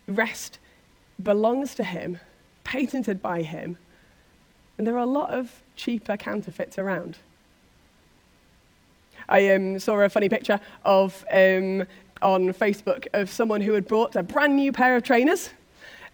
rest 0.06 0.58
belongs 1.22 1.74
to 1.76 1.84
Him, 1.84 2.18
patented 2.64 3.22
by 3.22 3.42
Him, 3.42 3.78
and 4.78 4.86
there 4.86 4.94
are 4.94 4.98
a 4.98 5.06
lot 5.06 5.30
of 5.30 5.62
cheaper 5.76 6.16
counterfeits 6.16 6.78
around. 6.78 7.18
I 9.28 9.50
um, 9.50 9.78
saw 9.78 10.00
a 10.00 10.08
funny 10.08 10.28
picture 10.28 10.58
of 10.84 11.24
um, 11.30 11.86
on 12.22 12.52
Facebook 12.52 13.06
of 13.12 13.30
someone 13.30 13.60
who 13.60 13.72
had 13.72 13.86
brought 13.86 14.16
a 14.16 14.22
brand 14.22 14.56
new 14.56 14.72
pair 14.72 14.96
of 14.96 15.02
trainers. 15.02 15.50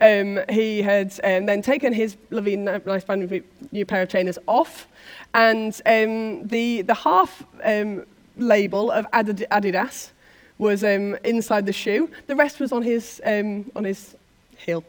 Um, 0.00 0.40
he 0.50 0.82
had 0.82 1.18
um, 1.24 1.46
then 1.46 1.62
taken 1.62 1.92
his 1.92 2.16
lovely, 2.30 2.56
nice 2.56 3.04
brand 3.04 3.42
new 3.72 3.86
pair 3.86 4.02
of 4.02 4.08
trainers 4.08 4.38
off, 4.46 4.86
and 5.32 5.80
um, 5.86 6.46
the, 6.46 6.82
the 6.82 6.94
half 6.94 7.42
um, 7.64 8.04
label 8.36 8.90
of 8.90 9.10
Adidas 9.12 10.10
was 10.58 10.84
um, 10.84 11.16
inside 11.24 11.66
the 11.66 11.72
shoe. 11.72 12.10
The 12.26 12.36
rest 12.36 12.60
was 12.60 12.72
on 12.72 12.82
his, 12.82 13.20
on 13.24 13.84
his 13.84 14.14
heel 14.58 14.84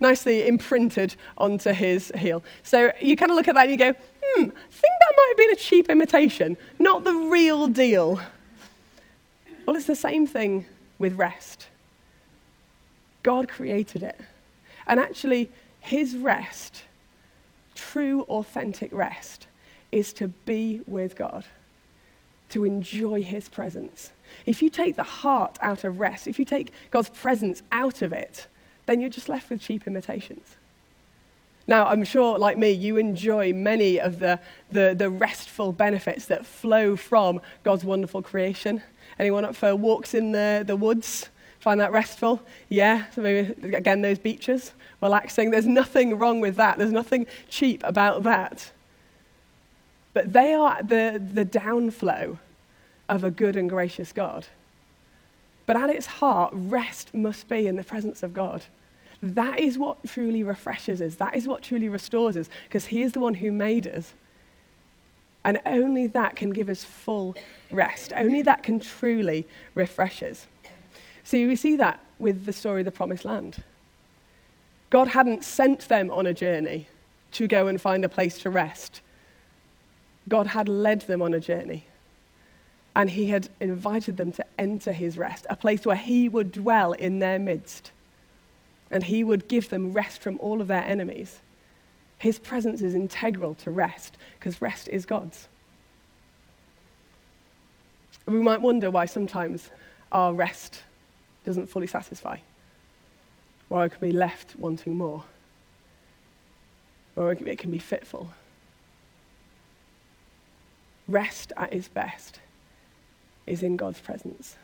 nicely 0.00 0.46
imprinted 0.48 1.14
onto 1.38 1.72
his 1.72 2.10
heel. 2.16 2.42
So 2.62 2.90
you 3.00 3.16
kind 3.16 3.30
of 3.30 3.36
look 3.36 3.48
at 3.48 3.54
that 3.54 3.68
and 3.68 3.70
you 3.70 3.76
go, 3.76 3.92
hmm, 3.92 4.42
I 4.42 4.44
think 4.44 4.52
that 5.00 5.14
might 5.16 5.26
have 5.28 5.36
been 5.36 5.50
a 5.52 5.56
cheap 5.56 5.90
imitation, 5.90 6.56
not 6.78 7.04
the 7.04 7.12
real 7.12 7.68
deal. 7.68 8.20
Well, 9.66 9.76
it's 9.76 9.86
the 9.86 9.94
same 9.94 10.26
thing 10.26 10.66
with 10.98 11.14
rest. 11.14 11.66
God 13.22 13.48
created 13.48 14.02
it. 14.02 14.20
And 14.86 14.98
actually, 14.98 15.50
his 15.80 16.16
rest, 16.16 16.82
true, 17.74 18.22
authentic 18.22 18.92
rest, 18.92 19.46
is 19.92 20.12
to 20.14 20.28
be 20.28 20.80
with 20.86 21.16
God, 21.16 21.44
to 22.50 22.64
enjoy 22.64 23.22
his 23.22 23.48
presence. 23.48 24.10
If 24.46 24.62
you 24.62 24.70
take 24.70 24.96
the 24.96 25.02
heart 25.02 25.58
out 25.60 25.84
of 25.84 26.00
rest, 26.00 26.26
if 26.26 26.38
you 26.38 26.44
take 26.44 26.72
God's 26.90 27.10
presence 27.10 27.62
out 27.72 28.02
of 28.02 28.12
it, 28.12 28.46
then 28.86 29.00
you're 29.00 29.10
just 29.10 29.28
left 29.28 29.50
with 29.50 29.60
cheap 29.60 29.86
imitations. 29.86 30.56
Now, 31.66 31.86
I'm 31.86 32.04
sure, 32.04 32.38
like 32.38 32.58
me, 32.58 32.72
you 32.72 32.96
enjoy 32.96 33.52
many 33.52 34.00
of 34.00 34.18
the, 34.18 34.40
the, 34.72 34.94
the, 34.96 35.08
restful 35.08 35.72
benefits 35.72 36.26
that 36.26 36.44
flow 36.44 36.96
from 36.96 37.40
God's 37.62 37.84
wonderful 37.84 38.22
creation. 38.22 38.82
Anyone 39.18 39.44
up 39.44 39.54
for 39.54 39.76
walks 39.76 40.14
in 40.14 40.32
the, 40.32 40.64
the 40.66 40.74
woods? 40.74 41.28
Find 41.60 41.80
that 41.80 41.92
restful? 41.92 42.42
Yeah, 42.70 43.04
so 43.10 43.20
maybe, 43.20 43.54
again, 43.76 44.00
those 44.00 44.18
beaches, 44.18 44.72
relaxing. 45.02 45.50
There's 45.50 45.66
nothing 45.66 46.18
wrong 46.18 46.40
with 46.40 46.56
that. 46.56 46.78
There's 46.78 46.90
nothing 46.90 47.26
cheap 47.48 47.82
about 47.84 48.22
that. 48.22 48.72
But 50.14 50.32
they 50.32 50.54
are 50.54 50.82
the, 50.82 51.22
the 51.32 51.44
downflow 51.44 52.38
of 53.08 53.24
a 53.24 53.30
good 53.30 53.56
and 53.56 53.68
gracious 53.68 54.12
God. 54.12 54.46
But 55.66 55.76
at 55.76 55.90
its 55.90 56.06
heart, 56.06 56.50
rest 56.54 57.14
must 57.14 57.48
be 57.48 57.66
in 57.66 57.76
the 57.76 57.84
presence 57.84 58.22
of 58.22 58.32
God. 58.32 58.64
That 59.22 59.60
is 59.60 59.76
what 59.76 60.02
truly 60.04 60.42
refreshes 60.42 61.02
us. 61.02 61.16
That 61.16 61.36
is 61.36 61.46
what 61.46 61.62
truly 61.62 61.90
restores 61.90 62.36
us, 62.38 62.48
because 62.64 62.86
He 62.86 63.02
is 63.02 63.12
the 63.12 63.20
one 63.20 63.34
who 63.34 63.52
made 63.52 63.86
us. 63.86 64.14
And 65.44 65.60
only 65.66 66.06
that 66.08 66.36
can 66.36 66.50
give 66.50 66.68
us 66.68 66.84
full 66.84 67.34
rest. 67.70 68.12
Only 68.16 68.42
that 68.42 68.62
can 68.62 68.80
truly 68.80 69.46
refresh 69.74 70.22
us. 70.22 70.46
So 71.30 71.36
we 71.46 71.54
see 71.54 71.76
that 71.76 72.00
with 72.18 72.44
the 72.44 72.52
story 72.52 72.80
of 72.80 72.86
the 72.86 72.90
promised 72.90 73.24
land. 73.24 73.62
God 74.90 75.06
hadn't 75.06 75.44
sent 75.44 75.86
them 75.86 76.10
on 76.10 76.26
a 76.26 76.34
journey 76.34 76.88
to 77.30 77.46
go 77.46 77.68
and 77.68 77.80
find 77.80 78.04
a 78.04 78.08
place 78.08 78.40
to 78.40 78.50
rest. 78.50 79.00
God 80.28 80.48
had 80.48 80.68
led 80.68 81.02
them 81.02 81.22
on 81.22 81.32
a 81.32 81.38
journey. 81.38 81.86
And 82.96 83.10
he 83.10 83.28
had 83.28 83.48
invited 83.60 84.16
them 84.16 84.32
to 84.32 84.44
enter 84.58 84.90
his 84.90 85.16
rest, 85.16 85.46
a 85.48 85.54
place 85.54 85.86
where 85.86 85.94
he 85.94 86.28
would 86.28 86.50
dwell 86.50 86.94
in 86.94 87.20
their 87.20 87.38
midst. 87.38 87.92
And 88.90 89.04
he 89.04 89.22
would 89.22 89.46
give 89.46 89.68
them 89.68 89.92
rest 89.92 90.20
from 90.20 90.36
all 90.40 90.60
of 90.60 90.66
their 90.66 90.82
enemies. 90.82 91.38
His 92.18 92.40
presence 92.40 92.82
is 92.82 92.96
integral 92.96 93.54
to 93.62 93.70
rest, 93.70 94.16
because 94.36 94.60
rest 94.60 94.88
is 94.88 95.06
God's. 95.06 95.46
We 98.26 98.40
might 98.40 98.60
wonder 98.60 98.90
why 98.90 99.06
sometimes 99.06 99.70
our 100.10 100.34
rest 100.34 100.82
doesn't 101.44 101.68
fully 101.68 101.86
satisfy, 101.86 102.38
or 103.68 103.84
it 103.84 103.90
can 103.90 104.00
be 104.00 104.12
left 104.12 104.56
wanting 104.58 104.96
more, 104.96 105.24
or 107.16 107.32
it 107.32 107.58
can 107.58 107.70
be 107.70 107.78
fitful. 107.78 108.32
Rest 111.08 111.52
at 111.56 111.72
its 111.72 111.88
best 111.88 112.40
is 113.46 113.62
in 113.62 113.76
God's 113.76 114.00
presence. 114.00 114.56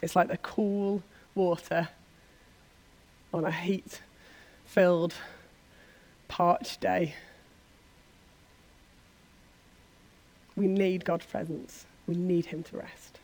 It's 0.00 0.14
like 0.14 0.28
the 0.28 0.36
cool 0.38 1.02
water 1.34 1.88
on 3.32 3.44
a 3.44 3.50
heat 3.50 4.00
filled, 4.66 5.14
parched 6.28 6.80
day. 6.80 7.14
We 10.54 10.66
need 10.66 11.04
God's 11.04 11.26
presence. 11.26 11.86
We 12.06 12.14
need 12.14 12.46
Him 12.46 12.62
to 12.64 12.76
rest. 12.76 13.18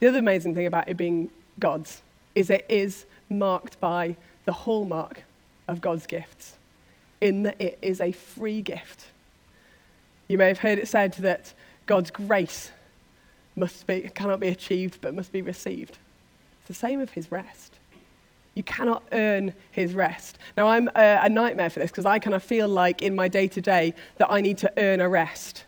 The 0.00 0.08
other 0.08 0.18
amazing 0.18 0.54
thing 0.54 0.66
about 0.66 0.88
it 0.88 0.96
being 0.96 1.30
God's 1.58 2.02
is 2.34 2.50
it 2.50 2.66
is 2.68 3.06
marked 3.30 3.80
by 3.80 4.16
the 4.44 4.52
hallmark 4.52 5.22
of 5.68 5.80
God's 5.80 6.06
gifts, 6.06 6.56
in 7.20 7.44
that 7.44 7.60
it 7.60 7.78
is 7.80 8.00
a 8.00 8.12
free 8.12 8.60
gift. 8.60 9.06
You 10.28 10.38
may 10.38 10.48
have 10.48 10.58
heard 10.58 10.78
it 10.78 10.88
said 10.88 11.14
that 11.14 11.54
God's 11.86 12.10
grace 12.10 12.70
must 13.56 13.86
be, 13.86 14.10
cannot 14.14 14.40
be 14.40 14.48
achieved 14.48 15.00
but 15.00 15.14
must 15.14 15.32
be 15.32 15.42
received. 15.42 15.98
It's 16.60 16.68
the 16.68 16.74
same 16.74 17.00
of 17.00 17.10
his 17.10 17.30
rest. 17.30 17.74
You 18.54 18.62
cannot 18.62 19.02
earn 19.12 19.52
his 19.70 19.94
rest. 19.94 20.38
Now, 20.56 20.68
I'm 20.68 20.88
a, 20.94 21.20
a 21.22 21.28
nightmare 21.28 21.70
for 21.70 21.80
this 21.80 21.90
because 21.90 22.06
I 22.06 22.18
kind 22.18 22.34
of 22.34 22.42
feel 22.42 22.68
like 22.68 23.02
in 23.02 23.14
my 23.14 23.28
day 23.28 23.48
to 23.48 23.60
day 23.60 23.94
that 24.18 24.30
I 24.30 24.40
need 24.40 24.58
to 24.58 24.72
earn 24.76 25.00
a 25.00 25.08
rest. 25.08 25.64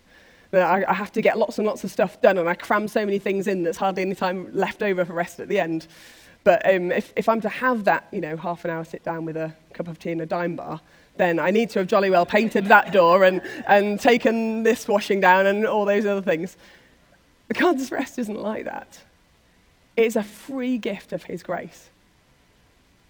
I, 0.62 0.84
I 0.88 0.94
have 0.94 1.12
to 1.12 1.22
get 1.22 1.38
lots 1.38 1.58
and 1.58 1.66
lots 1.66 1.84
of 1.84 1.90
stuff 1.90 2.20
done, 2.20 2.38
and 2.38 2.48
I 2.48 2.54
cram 2.54 2.88
so 2.88 3.04
many 3.04 3.18
things 3.18 3.46
in 3.46 3.62
there's 3.62 3.76
hardly 3.76 4.02
any 4.02 4.14
time 4.14 4.48
left 4.52 4.82
over 4.82 5.04
for 5.04 5.12
rest 5.12 5.40
at 5.40 5.48
the 5.48 5.60
end. 5.60 5.86
But 6.44 6.64
um, 6.72 6.92
if, 6.92 7.12
if 7.16 7.28
I'm 7.28 7.40
to 7.40 7.48
have 7.48 7.84
that, 7.84 8.06
you 8.12 8.20
know, 8.20 8.36
half 8.36 8.64
an 8.64 8.70
hour 8.70 8.84
sit 8.84 9.02
down 9.02 9.24
with 9.24 9.36
a 9.36 9.52
cup 9.72 9.88
of 9.88 9.98
tea 9.98 10.12
and 10.12 10.20
a 10.20 10.26
dime 10.26 10.54
bar, 10.54 10.80
then 11.16 11.40
I 11.40 11.50
need 11.50 11.70
to 11.70 11.80
have 11.80 11.88
jolly 11.88 12.08
well 12.08 12.26
painted 12.26 12.66
that 12.66 12.92
door 12.92 13.24
and, 13.24 13.42
and 13.66 13.98
taken 13.98 14.62
this 14.62 14.86
washing 14.86 15.20
down 15.20 15.46
and 15.46 15.66
all 15.66 15.84
those 15.84 16.06
other 16.06 16.22
things. 16.22 16.56
God's 17.52 17.90
rest 17.90 18.18
isn't 18.18 18.40
like 18.40 18.64
that. 18.64 19.00
It's 19.96 20.14
a 20.14 20.22
free 20.22 20.78
gift 20.78 21.12
of 21.12 21.24
His 21.24 21.42
grace. 21.42 21.88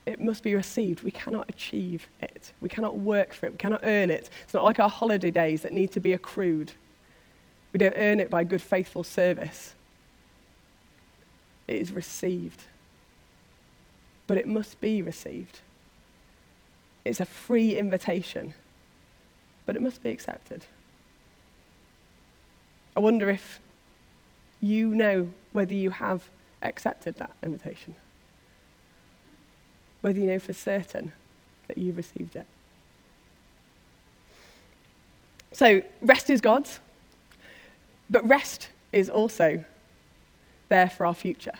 It 0.06 0.20
must 0.20 0.42
be 0.42 0.54
received. 0.54 1.02
We 1.02 1.10
cannot 1.10 1.48
achieve 1.50 2.06
it. 2.20 2.52
We 2.60 2.68
cannot 2.68 2.96
work 2.96 3.34
for 3.34 3.46
it. 3.46 3.52
We 3.52 3.58
cannot 3.58 3.80
earn 3.82 4.10
it. 4.10 4.30
It's 4.44 4.54
not 4.54 4.62
like 4.62 4.78
our 4.78 4.88
holiday 4.88 5.32
days 5.32 5.62
that 5.62 5.72
need 5.72 5.90
to 5.92 6.00
be 6.00 6.12
accrued. 6.12 6.72
We 7.76 7.78
don't 7.78 7.94
earn 7.98 8.20
it 8.20 8.30
by 8.30 8.42
good, 8.44 8.62
faithful 8.62 9.04
service. 9.04 9.74
It 11.68 11.76
is 11.76 11.92
received. 11.92 12.62
But 14.26 14.38
it 14.38 14.48
must 14.48 14.80
be 14.80 15.02
received. 15.02 15.60
It's 17.04 17.20
a 17.20 17.26
free 17.26 17.76
invitation, 17.76 18.54
but 19.66 19.76
it 19.76 19.82
must 19.82 20.02
be 20.02 20.08
accepted. 20.08 20.64
I 22.96 23.00
wonder 23.00 23.28
if 23.28 23.60
you 24.62 24.94
know 24.94 25.28
whether 25.52 25.74
you 25.74 25.90
have 25.90 26.30
accepted 26.62 27.16
that 27.16 27.32
invitation, 27.42 27.94
whether 30.00 30.18
you 30.18 30.28
know 30.28 30.38
for 30.38 30.54
certain 30.54 31.12
that 31.68 31.76
you've 31.76 31.98
received 31.98 32.36
it. 32.36 32.46
So, 35.52 35.82
rest 36.00 36.30
is 36.30 36.40
God's. 36.40 36.80
But 38.08 38.26
rest 38.28 38.68
is 38.92 39.10
also 39.10 39.64
there 40.68 40.88
for 40.88 41.06
our 41.06 41.14
future. 41.14 41.52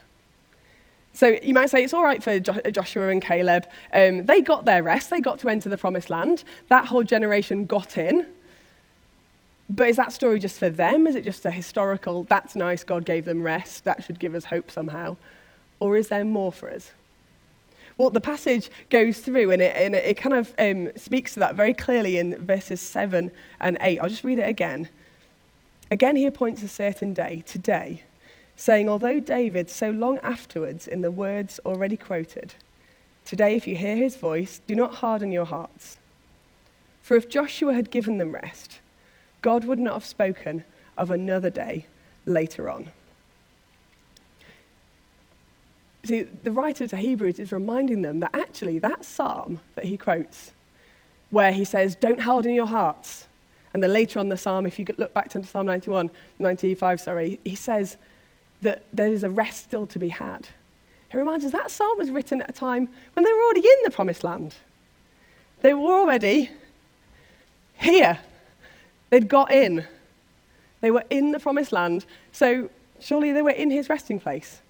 So 1.13 1.39
you 1.43 1.55
might 1.55 1.71
say 1.71 1.83
it's 1.83 1.95
all 1.95 2.05
right 2.05 2.23
for 2.23 2.39
Joshua 2.39 3.09
and 3.09 3.23
Caleb. 3.23 3.67
Um, 3.93 4.27
they 4.27 4.43
got 4.43 4.67
their 4.67 4.83
rest, 4.83 5.09
they 5.09 5.21
got 5.21 5.39
to 5.41 5.49
enter 5.49 5.69
the 5.69 5.79
promised 5.79 6.11
land. 6.11 6.45
That 6.69 6.87
whole 6.87 7.05
generation 7.05 7.65
got 7.65 7.97
in. 7.97 8.27
But 9.69 9.89
is 9.89 9.97
that 9.97 10.13
story 10.13 10.39
just 10.39 10.59
for 10.59 10.69
them? 10.69 11.07
Is 11.07 11.17
it 11.17 11.25
just 11.25 11.45
a 11.47 11.51
historical, 11.51 12.25
that's 12.25 12.55
nice, 12.55 12.85
God 12.85 13.05
gave 13.05 13.25
them 13.25 13.43
rest, 13.43 13.85
that 13.85 14.05
should 14.05 14.19
give 14.19 14.35
us 14.35 14.45
hope 14.45 14.71
somehow? 14.71 15.17
Or 15.81 15.97
is 15.97 16.09
there 16.09 16.25
more 16.25 16.53
for 16.53 16.71
us? 16.71 16.93
Well, 17.99 18.11
the 18.11 18.21
passage 18.21 18.71
goes 18.91 19.21
through 19.21 19.51
and 19.53 19.63
it, 19.63 19.75
and 19.75 19.95
it 19.95 20.19
kind 20.19 20.35
of 20.35 20.55
um, 20.59 20.95
speaks 20.97 21.33
to 21.35 21.41
that 21.41 21.55
very 21.55 21.73
clearly 21.73 22.19
in 22.19 22.37
verses 22.45 22.83
7 22.83 23.31
and 23.61 23.79
8. 23.81 23.99
I'll 24.01 24.09
just 24.11 24.23
read 24.23 24.39
it 24.39 24.49
again. 24.49 24.91
Again, 25.91 26.17
he 26.17 26.27
appoints 26.27 26.63
a 26.63 26.69
certain 26.69 27.13
day, 27.15 27.43
today, 27.47 28.03
saying, 28.57 28.89
Although 28.89 29.21
David, 29.21 29.71
so 29.71 29.91
long 29.91 30.19
afterwards, 30.19 30.89
in 30.89 31.01
the 31.01 31.11
words 31.11 31.61
already 31.65 31.97
quoted, 31.97 32.55
Today, 33.25 33.57
if 33.57 33.67
you 33.67 33.77
hear 33.77 33.97
his 33.97 34.17
voice, 34.17 34.61
do 34.67 34.75
not 34.75 34.97
harden 34.97 35.33
your 35.33 35.47
hearts. 35.47 35.99
For 37.03 37.17
if 37.17 37.29
Joshua 37.29 37.75
had 37.75 37.91
given 37.91 38.19
them 38.19 38.33
rest, 38.33 38.79
God 39.43 39.65
would 39.65 39.79
not 39.79 39.95
have 39.95 40.05
spoken 40.05 40.65
of 40.97 41.11
another 41.11 41.51
day 41.51 41.87
later 42.25 42.71
on. 42.71 42.91
See, 46.05 46.23
the 46.23 46.53
writer 46.53 46.87
to 46.87 46.97
Hebrews 46.97 47.41
is 47.41 47.51
reminding 47.51 48.03
them 48.03 48.21
that 48.21 48.31
actually 48.33 48.79
that 48.79 49.05
psalm 49.05 49.61
that 49.75 49.87
he 49.87 49.97
quotes, 49.97 50.53
where 51.31 51.53
he 51.53 51.65
says, 51.65 51.97
Don't 51.97 52.21
harden 52.21 52.55
your 52.55 52.67
hearts. 52.67 53.27
And 53.77 53.83
then 53.83 53.93
later 53.93 54.19
on 54.21 54.31
the 54.31 54.39
psalm, 54.39 54.65
if 54.65 54.79
you 54.79 54.87
look 54.97 55.13
back 55.13 55.29
to 55.33 55.45
Psalm 55.45 55.67
91, 55.67 56.09
95, 56.39 56.99
sorry, 56.99 57.39
he 57.45 57.55
says 57.55 57.99
that 58.63 58.85
there 58.91 59.09
is 59.09 59.23
a 59.23 59.29
rest 59.29 59.65
still 59.65 59.87
to 59.89 59.99
be 59.99 60.09
had. 60.09 60.49
He 61.13 61.19
reminds 61.19 61.45
us 61.45 61.53
that 61.53 61.71
psalm 61.71 61.99
was 61.99 62.11
written 62.11 62.41
at 62.41 62.49
a 62.49 62.53
time 62.55 62.89
when 63.13 63.23
they 63.23 63.31
were 63.31 63.43
already 63.43 63.61
in 63.61 63.77
the 63.85 63.91
promised 63.91 64.25
land. 64.25 64.55
They 65.61 65.75
were 65.75 65.93
already 65.93 66.51
here. 67.75 68.19
They'd 69.11 69.29
got 69.29 69.53
in. 69.53 69.85
They 70.81 70.91
were 70.91 71.05
in 71.11 71.33
the 71.33 71.39
promised 71.39 71.73
land, 71.73 72.07
so 72.33 72.71
surely 72.99 73.33
they 73.33 73.43
were 73.43 73.51
in 73.51 73.71
his 73.71 73.91
resting 73.91 74.19
place. 74.19 74.63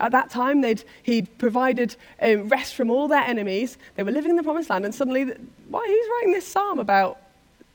At 0.00 0.10
that 0.10 0.28
time, 0.28 0.64
he'd 1.04 1.38
provided 1.38 1.94
um, 2.20 2.48
rest 2.48 2.74
from 2.74 2.90
all 2.90 3.06
their 3.06 3.22
enemies. 3.22 3.78
They 3.94 4.02
were 4.02 4.10
living 4.10 4.30
in 4.30 4.36
the 4.36 4.42
promised 4.42 4.70
land, 4.70 4.84
and 4.84 4.92
suddenly, 4.92 5.26
why, 5.68 5.86
who's 5.86 6.08
writing 6.16 6.32
this 6.32 6.48
psalm 6.48 6.80
about 6.80 7.20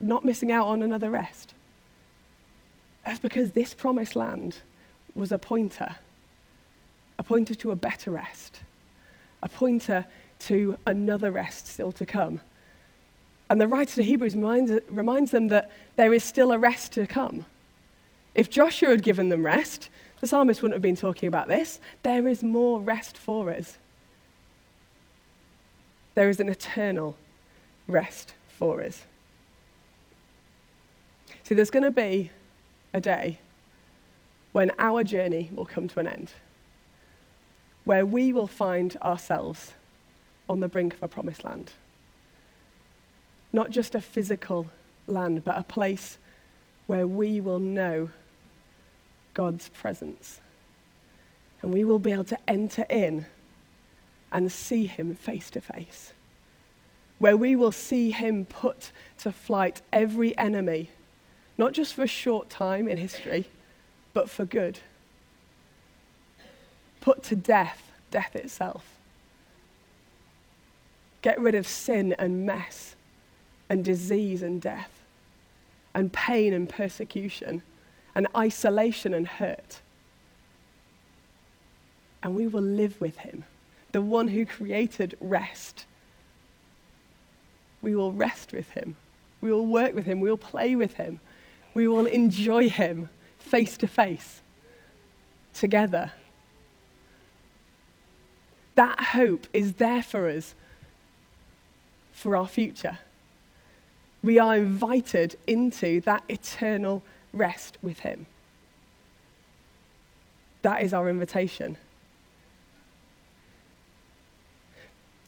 not 0.00 0.24
missing 0.24 0.52
out 0.52 0.66
on 0.66 0.82
another 0.82 1.10
rest? 1.10 1.54
That's 3.04 3.18
because 3.20 3.52
this 3.52 3.74
promised 3.74 4.16
land 4.16 4.58
was 5.14 5.32
a 5.32 5.38
pointer, 5.38 5.96
a 7.18 7.22
pointer 7.22 7.54
to 7.54 7.70
a 7.70 7.76
better 7.76 8.10
rest, 8.10 8.60
a 9.42 9.48
pointer 9.48 10.04
to 10.40 10.76
another 10.86 11.30
rest 11.30 11.68
still 11.68 11.92
to 11.92 12.04
come. 12.04 12.40
And 13.48 13.60
the 13.60 13.68
writer 13.68 13.94
to 13.94 14.02
Hebrews 14.02 14.34
reminds, 14.34 14.72
reminds 14.90 15.30
them 15.30 15.48
that 15.48 15.70
there 15.94 16.12
is 16.12 16.24
still 16.24 16.52
a 16.52 16.58
rest 16.58 16.92
to 16.92 17.06
come. 17.06 17.46
If 18.34 18.50
Joshua 18.50 18.90
had 18.90 19.02
given 19.02 19.28
them 19.28 19.46
rest, 19.46 19.88
the 20.20 20.26
psalmist 20.26 20.62
wouldn't 20.62 20.74
have 20.74 20.82
been 20.82 20.96
talking 20.96 21.28
about 21.28 21.48
this. 21.48 21.80
There 22.02 22.26
is 22.26 22.42
more 22.42 22.80
rest 22.80 23.16
for 23.16 23.50
us. 23.50 23.78
There 26.14 26.28
is 26.28 26.40
an 26.40 26.48
eternal 26.48 27.16
rest 27.86 28.34
for 28.48 28.82
us. 28.82 29.04
See, 31.46 31.54
there's 31.54 31.70
going 31.70 31.84
to 31.84 31.90
be 31.90 32.30
a 32.92 33.00
day 33.00 33.38
when 34.52 34.72
our 34.78 35.04
journey 35.04 35.50
will 35.54 35.66
come 35.66 35.86
to 35.88 36.00
an 36.00 36.06
end, 36.08 36.32
where 37.84 38.04
we 38.04 38.32
will 38.32 38.46
find 38.46 38.96
ourselves 38.96 39.74
on 40.48 40.60
the 40.60 40.68
brink 40.68 40.94
of 40.94 41.02
a 41.02 41.08
promised 41.08 41.44
land 41.44 41.72
not 43.56 43.70
just 43.70 43.94
a 43.94 44.00
physical 44.02 44.66
land, 45.06 45.42
but 45.42 45.56
a 45.56 45.62
place 45.62 46.18
where 46.86 47.06
we 47.06 47.40
will 47.40 47.58
know 47.58 48.10
God's 49.32 49.70
presence. 49.70 50.40
And 51.62 51.72
we 51.72 51.82
will 51.82 51.98
be 51.98 52.12
able 52.12 52.24
to 52.24 52.38
enter 52.46 52.84
in 52.90 53.24
and 54.30 54.52
see 54.52 54.86
Him 54.86 55.14
face 55.14 55.50
to 55.52 55.62
face. 55.62 56.12
Where 57.18 57.36
we 57.36 57.56
will 57.56 57.72
see 57.72 58.10
Him 58.10 58.44
put 58.44 58.92
to 59.20 59.32
flight 59.32 59.80
every 59.90 60.36
enemy, 60.36 60.90
not 61.58 61.72
just 61.72 61.94
for 61.94 62.02
a 62.02 62.08
short 62.08 62.50
time 62.50 62.88
in 62.88 62.98
history, 62.98 63.46
but 64.12 64.28
for 64.28 64.44
good. 64.44 64.80
Put 67.00 67.22
to 67.24 67.36
death, 67.36 67.92
death 68.10 68.34
itself. 68.36 68.84
Get 71.22 71.40
rid 71.40 71.54
of 71.54 71.66
sin 71.66 72.14
and 72.18 72.46
mess 72.46 72.94
and 73.68 73.84
disease 73.84 74.42
and 74.42 74.60
death, 74.60 74.90
and 75.94 76.12
pain 76.12 76.52
and 76.52 76.68
persecution, 76.68 77.62
and 78.14 78.28
isolation 78.36 79.12
and 79.12 79.26
hurt. 79.26 79.80
And 82.22 82.34
we 82.34 82.46
will 82.46 82.62
live 82.62 83.00
with 83.00 83.18
him, 83.18 83.44
the 83.92 84.02
one 84.02 84.28
who 84.28 84.46
created 84.46 85.16
rest. 85.20 85.84
We 87.82 87.94
will 87.94 88.12
rest 88.12 88.52
with 88.52 88.70
him. 88.70 88.96
We 89.40 89.52
will 89.52 89.66
work 89.66 89.94
with 89.94 90.06
him. 90.06 90.20
We 90.20 90.30
will 90.30 90.36
play 90.36 90.76
with 90.76 90.94
him. 90.94 91.20
We 91.76 91.86
will 91.86 92.06
enjoy 92.06 92.70
him 92.70 93.10
face 93.38 93.76
to 93.76 93.86
face, 93.86 94.40
together. 95.52 96.12
That 98.74 98.98
hope 98.98 99.46
is 99.52 99.74
there 99.74 100.02
for 100.02 100.28
us 100.28 100.54
for 102.12 102.34
our 102.36 102.48
future 102.48 102.98
we 104.26 104.40
are 104.40 104.56
invited 104.56 105.36
into 105.46 106.00
that 106.00 106.24
eternal 106.28 107.00
rest 107.32 107.78
with 107.80 108.00
Him. 108.00 108.26
That 110.62 110.82
is 110.82 110.92
our 110.92 111.08
invitation. 111.08 111.76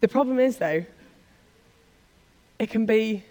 The 0.01 0.09
problem 0.09 0.41
is, 0.41 0.57
though, 0.57 0.85
it 2.59 2.71
can 2.71 2.87
be 2.87 3.23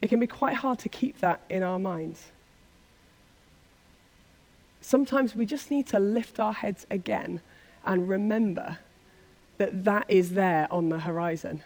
it 0.00 0.08
can 0.08 0.20
be 0.20 0.26
quite 0.26 0.54
hard 0.54 0.78
to 0.80 0.88
keep 0.88 1.20
that 1.20 1.40
in 1.48 1.62
our 1.62 1.78
minds. 1.78 2.26
Sometimes 4.80 5.34
we 5.34 5.44
just 5.44 5.70
need 5.70 5.86
to 5.88 5.98
lift 5.98 6.38
our 6.38 6.52
heads 6.52 6.86
again 6.90 7.40
and 7.84 8.08
remember 8.08 8.78
that 9.58 9.84
that 9.84 10.06
is 10.08 10.30
there 10.30 10.68
on 10.70 10.88
the 10.88 11.00
horizon. 11.00 11.62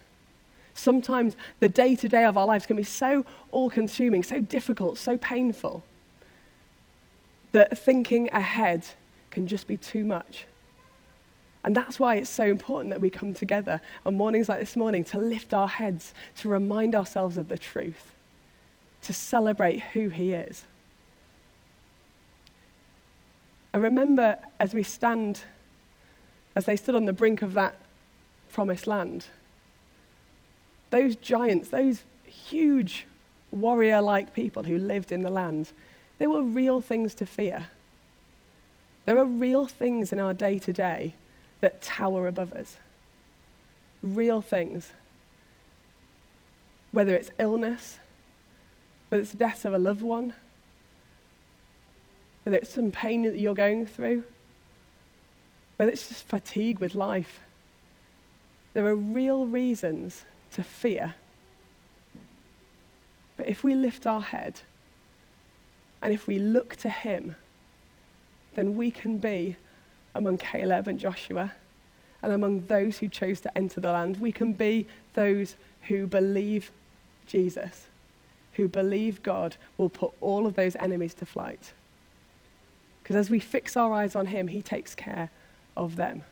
Sometimes 0.74 1.36
the 1.60 1.68
day 1.68 1.94
to 1.96 2.08
day 2.08 2.24
of 2.24 2.38
our 2.38 2.46
lives 2.46 2.66
can 2.66 2.76
be 2.76 2.82
so 2.82 3.24
all 3.50 3.68
consuming, 3.68 4.22
so 4.22 4.40
difficult, 4.40 4.96
so 4.98 5.18
painful, 5.18 5.84
that 7.52 7.76
thinking 7.76 8.30
ahead 8.32 8.86
can 9.30 9.46
just 9.46 9.66
be 9.66 9.76
too 9.76 10.04
much. 10.04 10.46
And 11.64 11.76
that's 11.76 12.00
why 12.00 12.16
it's 12.16 12.30
so 12.30 12.44
important 12.44 12.90
that 12.90 13.00
we 13.00 13.10
come 13.10 13.34
together 13.34 13.80
on 14.04 14.16
mornings 14.16 14.48
like 14.48 14.58
this 14.58 14.74
morning 14.74 15.04
to 15.04 15.18
lift 15.18 15.54
our 15.54 15.68
heads, 15.68 16.12
to 16.38 16.48
remind 16.48 16.94
ourselves 16.94 17.36
of 17.36 17.48
the 17.48 17.58
truth, 17.58 18.14
to 19.02 19.12
celebrate 19.12 19.80
who 19.80 20.08
He 20.08 20.32
is. 20.32 20.64
I 23.74 23.78
remember 23.78 24.38
as 24.60 24.74
we 24.74 24.82
stand, 24.82 25.40
as 26.54 26.66
they 26.66 26.76
stood 26.76 26.94
on 26.94 27.06
the 27.06 27.12
brink 27.12 27.42
of 27.42 27.54
that 27.54 27.76
promised 28.52 28.86
land, 28.86 29.26
those 30.90 31.16
giants, 31.16 31.70
those 31.70 32.02
huge 32.24 33.06
warrior 33.50 34.00
like 34.00 34.34
people 34.34 34.62
who 34.64 34.78
lived 34.78 35.10
in 35.10 35.22
the 35.22 35.30
land, 35.30 35.72
they 36.18 36.26
were 36.26 36.42
real 36.42 36.80
things 36.80 37.14
to 37.14 37.26
fear. 37.26 37.68
There 39.06 39.18
are 39.18 39.24
real 39.24 39.66
things 39.66 40.12
in 40.12 40.20
our 40.20 40.34
day 40.34 40.58
to 40.60 40.72
day 40.72 41.14
that 41.60 41.82
tower 41.82 42.26
above 42.26 42.52
us. 42.52 42.76
Real 44.02 44.40
things. 44.40 44.90
Whether 46.92 47.16
it's 47.16 47.30
illness, 47.38 47.98
whether 49.12 49.20
it's 49.20 49.32
the 49.32 49.36
death 49.36 49.66
of 49.66 49.74
a 49.74 49.78
loved 49.78 50.00
one, 50.00 50.32
whether 52.44 52.56
it's 52.56 52.72
some 52.72 52.90
pain 52.90 53.24
that 53.24 53.38
you're 53.38 53.52
going 53.52 53.84
through, 53.84 54.24
whether 55.76 55.92
it's 55.92 56.08
just 56.08 56.26
fatigue 56.26 56.78
with 56.78 56.94
life. 56.94 57.40
There 58.72 58.86
are 58.86 58.96
real 58.96 59.44
reasons 59.44 60.24
to 60.52 60.62
fear. 60.62 61.14
But 63.36 63.48
if 63.48 63.62
we 63.62 63.74
lift 63.74 64.06
our 64.06 64.22
head 64.22 64.60
and 66.00 66.14
if 66.14 66.26
we 66.26 66.38
look 66.38 66.76
to 66.76 66.88
Him, 66.88 67.36
then 68.54 68.78
we 68.78 68.90
can 68.90 69.18
be 69.18 69.56
among 70.14 70.38
Caleb 70.38 70.88
and 70.88 70.98
Joshua 70.98 71.52
and 72.22 72.32
among 72.32 72.64
those 72.68 72.96
who 72.96 73.08
chose 73.08 73.42
to 73.42 73.58
enter 73.58 73.78
the 73.78 73.92
land. 73.92 74.22
We 74.22 74.32
can 74.32 74.54
be 74.54 74.86
those 75.12 75.56
who 75.88 76.06
believe 76.06 76.70
Jesus, 77.26 77.88
who 78.54 78.68
believe 78.68 79.22
God 79.22 79.56
will 79.78 79.88
put 79.88 80.12
all 80.20 80.46
of 80.46 80.54
those 80.54 80.76
enemies 80.76 81.14
to 81.14 81.26
flight. 81.26 81.72
Because 83.02 83.16
as 83.16 83.30
we 83.30 83.40
fix 83.40 83.76
our 83.76 83.92
eyes 83.92 84.14
on 84.14 84.26
Him, 84.26 84.48
He 84.48 84.62
takes 84.62 84.94
care 84.94 85.30
of 85.76 85.96
them. 85.96 86.24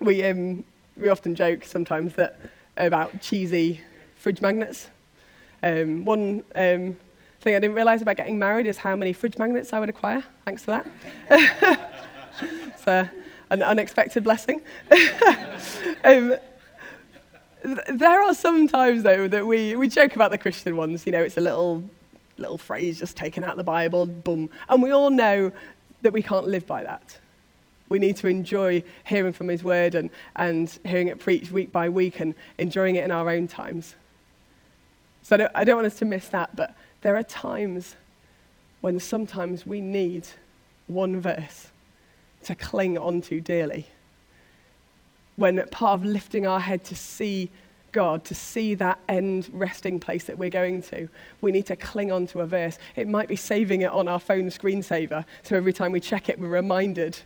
we, 0.00 0.24
um, 0.24 0.64
we 0.96 1.08
often 1.08 1.34
joke 1.34 1.64
sometimes 1.64 2.14
that 2.14 2.38
about 2.76 3.20
cheesy 3.20 3.80
fridge 4.16 4.40
magnets. 4.40 4.88
Um, 5.62 6.04
one 6.04 6.42
um, 6.54 6.96
thing 7.40 7.54
I 7.54 7.58
didn't 7.60 7.74
realise 7.74 8.02
about 8.02 8.16
getting 8.16 8.38
married 8.38 8.66
is 8.66 8.78
how 8.78 8.96
many 8.96 9.12
fridge 9.12 9.38
magnets 9.38 9.72
I 9.72 9.80
would 9.80 9.88
acquire. 9.88 10.24
Thanks 10.44 10.64
for 10.64 10.82
that. 10.82 10.86
it's 12.40 12.86
an 12.86 13.62
unexpected 13.62 14.24
blessing. 14.24 14.62
um, 16.04 16.36
there 17.62 18.22
are 18.22 18.34
some 18.34 18.68
times, 18.68 19.02
though, 19.02 19.28
that 19.28 19.46
we, 19.46 19.76
we 19.76 19.88
joke 19.88 20.14
about 20.14 20.30
the 20.30 20.38
Christian 20.38 20.76
ones. 20.76 21.06
You 21.06 21.12
know, 21.12 21.22
it's 21.22 21.36
a 21.36 21.40
little, 21.40 21.82
little 22.38 22.58
phrase 22.58 22.98
just 22.98 23.16
taken 23.16 23.44
out 23.44 23.52
of 23.52 23.56
the 23.56 23.64
Bible, 23.64 24.06
boom. 24.06 24.50
And 24.68 24.82
we 24.82 24.90
all 24.90 25.10
know 25.10 25.52
that 26.02 26.12
we 26.12 26.22
can't 26.22 26.46
live 26.46 26.66
by 26.66 26.82
that. 26.84 27.18
We 27.88 27.98
need 27.98 28.16
to 28.18 28.28
enjoy 28.28 28.84
hearing 29.04 29.32
from 29.32 29.48
His 29.48 29.64
Word 29.64 29.94
and, 29.94 30.10
and 30.36 30.78
hearing 30.84 31.08
it 31.08 31.18
preached 31.18 31.50
week 31.50 31.72
by 31.72 31.88
week 31.88 32.20
and 32.20 32.34
enjoying 32.58 32.96
it 32.96 33.04
in 33.04 33.10
our 33.10 33.28
own 33.28 33.48
times. 33.48 33.94
So 35.22 35.34
I 35.34 35.38
don't, 35.38 35.52
I 35.54 35.64
don't 35.64 35.76
want 35.76 35.86
us 35.86 35.98
to 35.98 36.04
miss 36.04 36.28
that, 36.28 36.56
but 36.56 36.74
there 37.02 37.16
are 37.16 37.22
times 37.22 37.96
when 38.80 38.98
sometimes 39.00 39.66
we 39.66 39.80
need 39.80 40.26
one 40.86 41.20
verse 41.20 41.68
to 42.44 42.54
cling 42.54 42.96
onto 42.96 43.40
dearly. 43.40 43.86
When 45.40 45.66
part 45.68 45.98
of 45.98 46.04
lifting 46.04 46.46
our 46.46 46.60
head 46.60 46.84
to 46.84 46.94
see 46.94 47.50
God, 47.92 48.26
to 48.26 48.34
see 48.34 48.74
that 48.74 48.98
end 49.08 49.48
resting 49.54 49.98
place 49.98 50.24
that 50.24 50.36
we're 50.36 50.50
going 50.50 50.82
to, 50.82 51.08
we 51.40 51.50
need 51.50 51.64
to 51.68 51.76
cling 51.76 52.12
on 52.12 52.26
to 52.26 52.40
a 52.40 52.46
verse. 52.46 52.78
It 52.94 53.08
might 53.08 53.26
be 53.26 53.36
saving 53.36 53.80
it 53.80 53.90
on 53.90 54.06
our 54.06 54.20
phone 54.20 54.50
screensaver, 54.50 55.24
so 55.42 55.56
every 55.56 55.72
time 55.72 55.92
we 55.92 56.00
check 56.00 56.28
it, 56.28 56.38
we're 56.38 56.48
reminded 56.48 57.20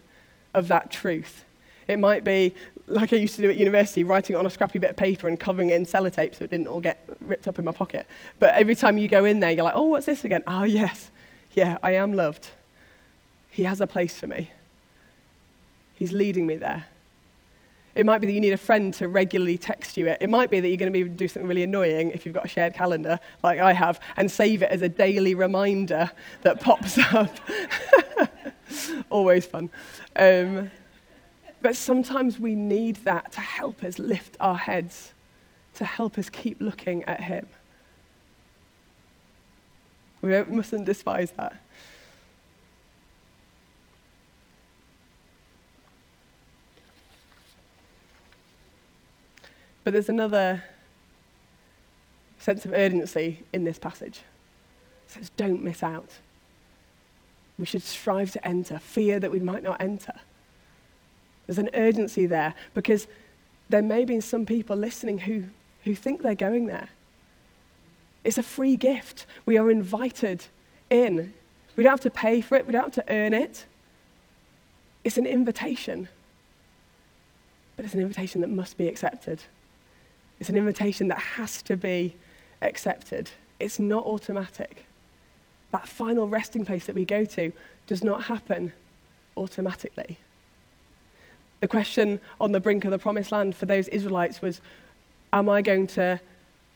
of 0.55 0.69
that 0.69 0.93
truth. 0.93 1.45
It 1.89 1.99
might 1.99 2.23
be, 2.23 2.55
like 2.87 3.13
I 3.13 3.17
used 3.17 3.35
to 3.35 3.43
do 3.43 3.51
at 3.51 3.57
university, 3.57 4.05
writing 4.05 4.37
it 4.37 4.39
on 4.39 4.47
a 4.47 4.51
scrappy 4.51 4.79
bit 4.79 4.91
of 4.91 4.97
paper 4.97 5.27
and 5.27 5.39
covering 5.39 5.71
it 5.71 5.75
in 5.75 5.85
sellotape 5.85 6.37
so 6.37 6.45
it 6.45 6.51
didn't 6.51 6.69
all 6.69 6.81
get 6.81 7.05
ripped 7.21 7.49
up 7.49 7.59
in 7.59 7.65
my 7.65 7.73
pocket. 7.73 8.07
But 8.39 8.55
every 8.55 8.77
time 8.77 8.97
you 8.97 9.09
go 9.09 9.25
in 9.25 9.41
there, 9.41 9.51
you're 9.51 9.65
like, 9.65 9.75
oh, 9.75 9.87
what's 9.87 10.07
this 10.07 10.25
again? 10.25 10.45
Oh, 10.47 10.63
yes. 10.63 11.11
Yeah, 11.55 11.79
I 11.83 11.95
am 11.95 12.13
loved. 12.13 12.51
He 13.51 13.65
has 13.65 13.81
a 13.81 13.89
place 13.89 14.17
for 14.17 14.29
me. 14.29 14.53
He's 15.97 16.13
leading 16.13 16.47
me 16.47 16.55
there. 16.55 16.87
It 17.95 18.05
might 18.05 18.21
be 18.21 18.27
that 18.27 18.33
you 18.33 18.41
need 18.41 18.53
a 18.53 18.59
friend 18.59 18.93
to 18.95 19.09
regularly 19.09 19.57
text 19.57 19.97
you 19.97 20.09
it. 20.09 20.19
It 20.21 20.29
might 20.29 20.51
be 20.51 20.59
that 20.61 20.69
you're 20.69 20.77
going 20.77 20.93
to 20.93 21.05
be 21.05 21.09
do 21.09 21.29
something 21.29 21.49
really 21.49 21.63
annoying 21.63 22.11
if 22.11 22.27
you've 22.27 22.35
got 22.35 22.45
a 22.45 22.49
shared 22.49 22.75
calendar 22.75 23.21
like 23.43 23.61
I 23.61 23.73
have 23.73 24.01
and 24.17 24.31
save 24.31 24.63
it 24.63 24.71
as 24.71 24.83
a 24.83 24.89
daily 24.89 25.35
reminder 25.35 26.11
that 26.43 26.61
pops 26.61 26.99
up. 27.13 27.31
Always 29.11 29.47
fun. 29.47 29.71
Um, 30.17 30.71
but 31.63 31.77
sometimes 31.77 32.39
we 32.39 32.55
need 32.55 32.97
that 33.05 33.33
to 33.33 33.41
help 33.41 33.85
us 33.85 33.99
lift 33.99 34.37
our 34.41 34.57
heads, 34.57 35.13
to 35.75 35.85
help 35.85 36.19
us 36.19 36.29
keep 36.29 36.61
looking 36.61 37.05
at 37.05 37.23
Him. 37.23 37.47
We 40.21 40.43
mustn't 40.45 40.85
despise 40.85 41.31
that. 41.33 41.57
But 49.85 49.93
there's 49.93 50.09
another 50.09 50.65
sense 52.39 52.65
of 52.65 52.73
urgency 52.73 53.45
in 53.53 53.65
this 53.65 53.79
passage. 53.79 54.23
It 55.07 55.13
says, 55.13 55.31
don't 55.37 55.63
miss 55.63 55.83
out. 55.83 56.11
We 57.59 57.67
should 57.67 57.83
strive 57.83 58.33
to 58.33 58.47
enter, 58.47 58.79
fear 58.79 59.21
that 59.21 59.31
we 59.31 59.41
might 59.41 59.63
not 59.63 59.81
enter. 59.81 60.15
There's 61.47 61.59
an 61.59 61.71
urgency 61.75 62.27
there 62.27 62.55
because 62.73 63.07
there 63.69 63.83
may 63.83 64.05
be 64.05 64.21
some 64.21 64.47
people 64.47 64.77
listening 64.77 65.19
who, 65.19 65.45
who 65.85 65.95
think 65.95 66.23
they're 66.23 66.35
going 66.35 66.67
there. 66.67 66.89
It's 68.25 68.39
a 68.39 68.43
free 68.43 68.77
gift. 68.77 69.27
We 69.45 69.59
are 69.59 69.71
invited 69.71 70.47
in. 70.91 71.35
We 71.77 71.85
don't 71.85 71.93
have 71.93 72.01
to 72.01 72.11
pay 72.11 72.41
for 72.41 72.57
it, 72.57 72.67
we 72.67 72.73
don't 72.73 72.95
have 72.95 73.07
to 73.07 73.13
earn 73.13 73.35
it. 73.35 73.67
It's 75.03 75.19
an 75.19 75.27
invitation. 75.27 76.09
But 77.77 77.85
it's 77.85 77.95
an 77.95 78.01
invitation 78.01 78.41
that 78.41 78.51
must 78.51 78.79
be 78.79 78.89
accepted. 78.89 79.43
It's 80.41 80.49
an 80.49 80.57
invitation 80.57 81.09
that 81.09 81.19
has 81.19 81.63
to 81.63 81.77
be 81.77 82.17
accepted. 82.63 83.31
It's 83.61 83.79
not 83.79 84.05
automatic. 84.05 84.87
That 85.71 85.89
final 85.89 86.29
resting 86.29 86.65
place 86.65 86.87
that 86.87 86.95
we 86.95 87.05
go 87.05 87.25
to 87.25 87.53
does 87.87 88.05
not 88.05 88.25
happen 88.25 88.73
automatically. 89.37 90.19
The 91.61 91.69
question 91.69 92.21
on 92.41 92.53
the 92.53 92.61
brink 92.61 92.85
of 92.85 92.91
the 92.91 92.99
promised 92.99 93.33
land 93.33 93.57
for 93.57 93.67
those 93.67 93.89
Israelites 93.89 94.43
was 94.43 94.61
Am 95.33 95.49
I 95.49 95.63
going 95.63 95.89
to 95.89 96.21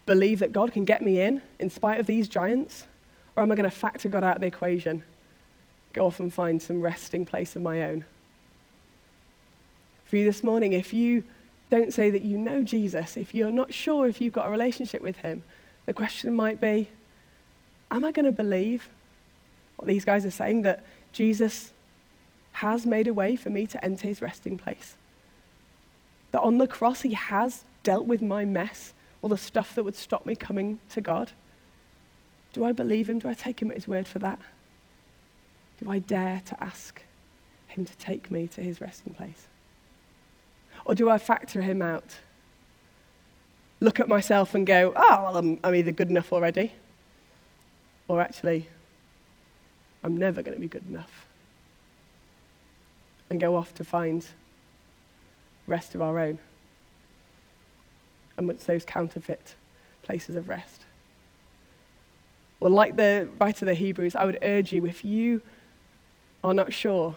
believe 0.05 0.40
that 0.40 0.53
God 0.53 0.73
can 0.73 0.85
get 0.85 1.01
me 1.01 1.21
in 1.21 1.42
in 1.61 1.71
spite 1.71 2.01
of 2.01 2.07
these 2.07 2.27
giants? 2.27 2.87
Or 3.37 3.42
am 3.42 3.53
I 3.53 3.55
going 3.55 3.71
to 3.71 3.77
factor 3.77 4.09
God 4.09 4.25
out 4.25 4.37
of 4.37 4.40
the 4.40 4.49
equation? 4.49 5.05
Go 5.92 6.07
off 6.07 6.18
and 6.18 6.35
find 6.35 6.61
some 6.61 6.81
resting 6.81 7.25
place 7.25 7.55
of 7.55 7.62
my 7.62 7.83
own. 7.83 8.05
For 10.07 10.16
you 10.16 10.25
this 10.25 10.42
morning, 10.42 10.73
if 10.73 10.92
you 10.92 11.23
don't 11.70 11.92
say 11.92 12.11
that 12.11 12.22
you 12.22 12.38
know 12.38 12.62
Jesus. 12.62 13.16
If 13.16 13.35
you're 13.35 13.50
not 13.50 13.74
sure 13.74 14.09
if 14.09 14.20
you've 14.20 14.33
got 14.33 14.48
a 14.48 14.50
relationship 14.50 15.02
with 15.02 15.18
him, 15.18 15.42
the 15.87 15.92
question 15.92 16.35
might 16.35 16.61
be 16.61 16.88
Am 17.90 18.04
I 18.04 18.12
going 18.12 18.26
to 18.26 18.33
believe 18.33 18.88
what 19.76 19.88
these 19.88 20.04
guys 20.04 20.26
are 20.26 20.31
saying 20.31 20.62
that 20.62 20.85
Jesus 21.12 21.72
has 22.52 22.85
made 22.85 23.07
a 23.07 23.14
way 23.14 23.37
for 23.37 23.50
me 23.50 23.66
to 23.66 23.83
enter 23.85 24.07
his 24.07 24.20
resting 24.20 24.59
place? 24.59 24.96
That 26.33 26.42
on 26.42 26.59
the 26.59 26.66
cross 26.66 27.02
he 27.02 27.14
has 27.14 27.64
dealt 27.83 28.07
with 28.07 28.20
my 28.20 28.44
mess, 28.44 28.92
all 29.22 29.31
the 29.31 29.38
stuff 29.38 29.74
that 29.74 29.85
would 29.85 29.96
stop 29.96 30.26
me 30.26 30.37
coming 30.37 30.78
to 30.90 31.00
God? 31.00 31.33
Do 32.52 32.64
I 32.64 32.72
believe 32.72 33.09
him? 33.09 33.18
Do 33.18 33.28
I 33.28 33.35
take 33.35 33.61
him 33.61 33.70
at 33.70 33.76
his 33.76 33.88
word 33.88 34.07
for 34.07 34.18
that? 34.20 34.38
Do 35.83 35.90
I 35.90 35.98
dare 35.98 36.42
to 36.46 36.62
ask 36.62 37.02
him 37.68 37.85
to 37.85 37.96
take 37.96 38.31
me 38.31 38.46
to 38.48 38.62
his 38.62 38.81
resting 38.81 39.14
place? 39.14 39.48
Or 40.88 40.94
do 40.94 41.11
I 41.11 41.18
factor 41.18 41.61
him 41.61 41.83
out? 41.83 42.16
Look 43.79 44.01
at 44.01 44.09
myself 44.09 44.55
and 44.55 44.66
go, 44.66 44.94
oh, 44.96 45.22
well, 45.22 45.37
I'm, 45.37 45.61
I'm 45.62 45.74
either 45.74 45.92
good 45.92 46.09
enough 46.09 46.33
already, 46.33 46.72
or 48.09 48.22
actually, 48.22 48.68
I'm 50.03 50.16
never 50.16 50.42
going 50.42 50.57
to 50.57 50.61
be 50.61 50.66
good 50.66 50.88
enough. 50.88 51.27
And 53.29 53.38
go 53.38 53.55
off 53.55 53.74
to 53.74 53.85
find 53.85 54.27
rest 55.66 55.94
of 55.94 56.01
our 56.01 56.18
own 56.18 56.38
amongst 58.38 58.66
those 58.66 58.87
counterfeit 58.87 59.55
places 60.03 60.37
of 60.37 60.48
rest. 60.48 60.83
Well, 62.61 62.72
like 62.72 62.96
the 62.96 63.29
writer 63.38 63.66
of 63.66 63.68
the 63.68 63.74
Hebrews, 63.74 64.16
I 64.16 64.24
would 64.24 64.38
urge 64.40 64.72
you 64.72 64.87
if 64.87 65.05
you 65.05 65.42
are 66.42 66.55
not 66.55 66.72
sure 66.72 67.14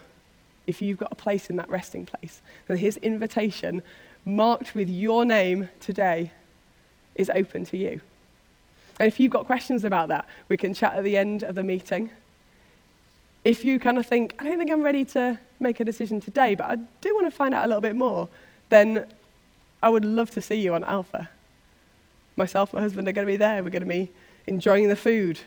if 0.66 0.80
you've 0.80 0.98
got 0.98 1.12
a 1.12 1.16
place 1.16 1.50
in 1.50 1.56
that 1.56 1.68
resting 1.68 2.06
place. 2.06 2.40
And 2.68 2.78
his 2.78 2.96
invitation, 2.98 3.82
marked 4.24 4.74
with 4.74 4.88
your 4.88 5.24
name 5.24 5.68
today, 5.80 6.32
is 7.14 7.30
open 7.30 7.64
to 7.66 7.76
you. 7.76 8.00
And 8.98 9.08
if 9.08 9.18
you've 9.18 9.32
got 9.32 9.46
questions 9.46 9.84
about 9.84 10.08
that, 10.08 10.26
we 10.48 10.56
can 10.56 10.74
chat 10.74 10.94
at 10.94 11.04
the 11.04 11.16
end 11.16 11.42
of 11.42 11.54
the 11.54 11.62
meeting. 11.62 12.10
If 13.44 13.64
you 13.64 13.80
kind 13.80 13.98
of 13.98 14.06
think, 14.06 14.34
I 14.38 14.44
don't 14.44 14.58
think 14.58 14.70
I'm 14.70 14.82
ready 14.82 15.04
to 15.06 15.38
make 15.58 15.80
a 15.80 15.84
decision 15.84 16.20
today, 16.20 16.54
but 16.54 16.70
I 16.70 16.76
do 16.76 17.14
want 17.14 17.26
to 17.26 17.30
find 17.30 17.54
out 17.54 17.64
a 17.64 17.68
little 17.68 17.80
bit 17.80 17.96
more, 17.96 18.28
then 18.68 19.06
I 19.82 19.88
would 19.88 20.04
love 20.04 20.30
to 20.32 20.40
see 20.40 20.54
you 20.54 20.74
on 20.74 20.84
Alpha. 20.84 21.28
Myself 22.36 22.70
and 22.70 22.78
my 22.78 22.82
husband 22.82 23.08
are 23.08 23.12
going 23.12 23.26
to 23.26 23.32
be 23.32 23.36
there. 23.36 23.62
We're 23.62 23.70
going 23.70 23.82
to 23.82 23.88
be 23.88 24.10
enjoying 24.46 24.88
the 24.88 24.96
food. 24.96 25.40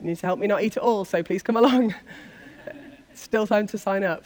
You 0.00 0.06
need 0.08 0.18
to 0.18 0.26
help 0.26 0.38
me 0.38 0.46
not 0.46 0.62
eat 0.62 0.76
it 0.76 0.82
all, 0.82 1.04
so 1.04 1.22
please 1.22 1.42
come 1.42 1.56
along. 1.56 1.94
still 3.20 3.46
time 3.46 3.66
to 3.68 3.78
sign 3.78 4.04
up. 4.04 4.24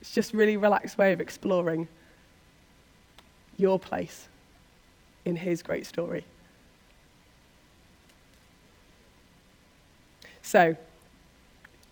It's 0.00 0.12
just 0.12 0.34
really 0.34 0.56
relaxed 0.56 0.98
way 0.98 1.12
of 1.12 1.20
exploring 1.20 1.88
your 3.56 3.78
place 3.78 4.28
in 5.24 5.36
his 5.36 5.62
great 5.62 5.86
story. 5.86 6.24
So, 10.42 10.76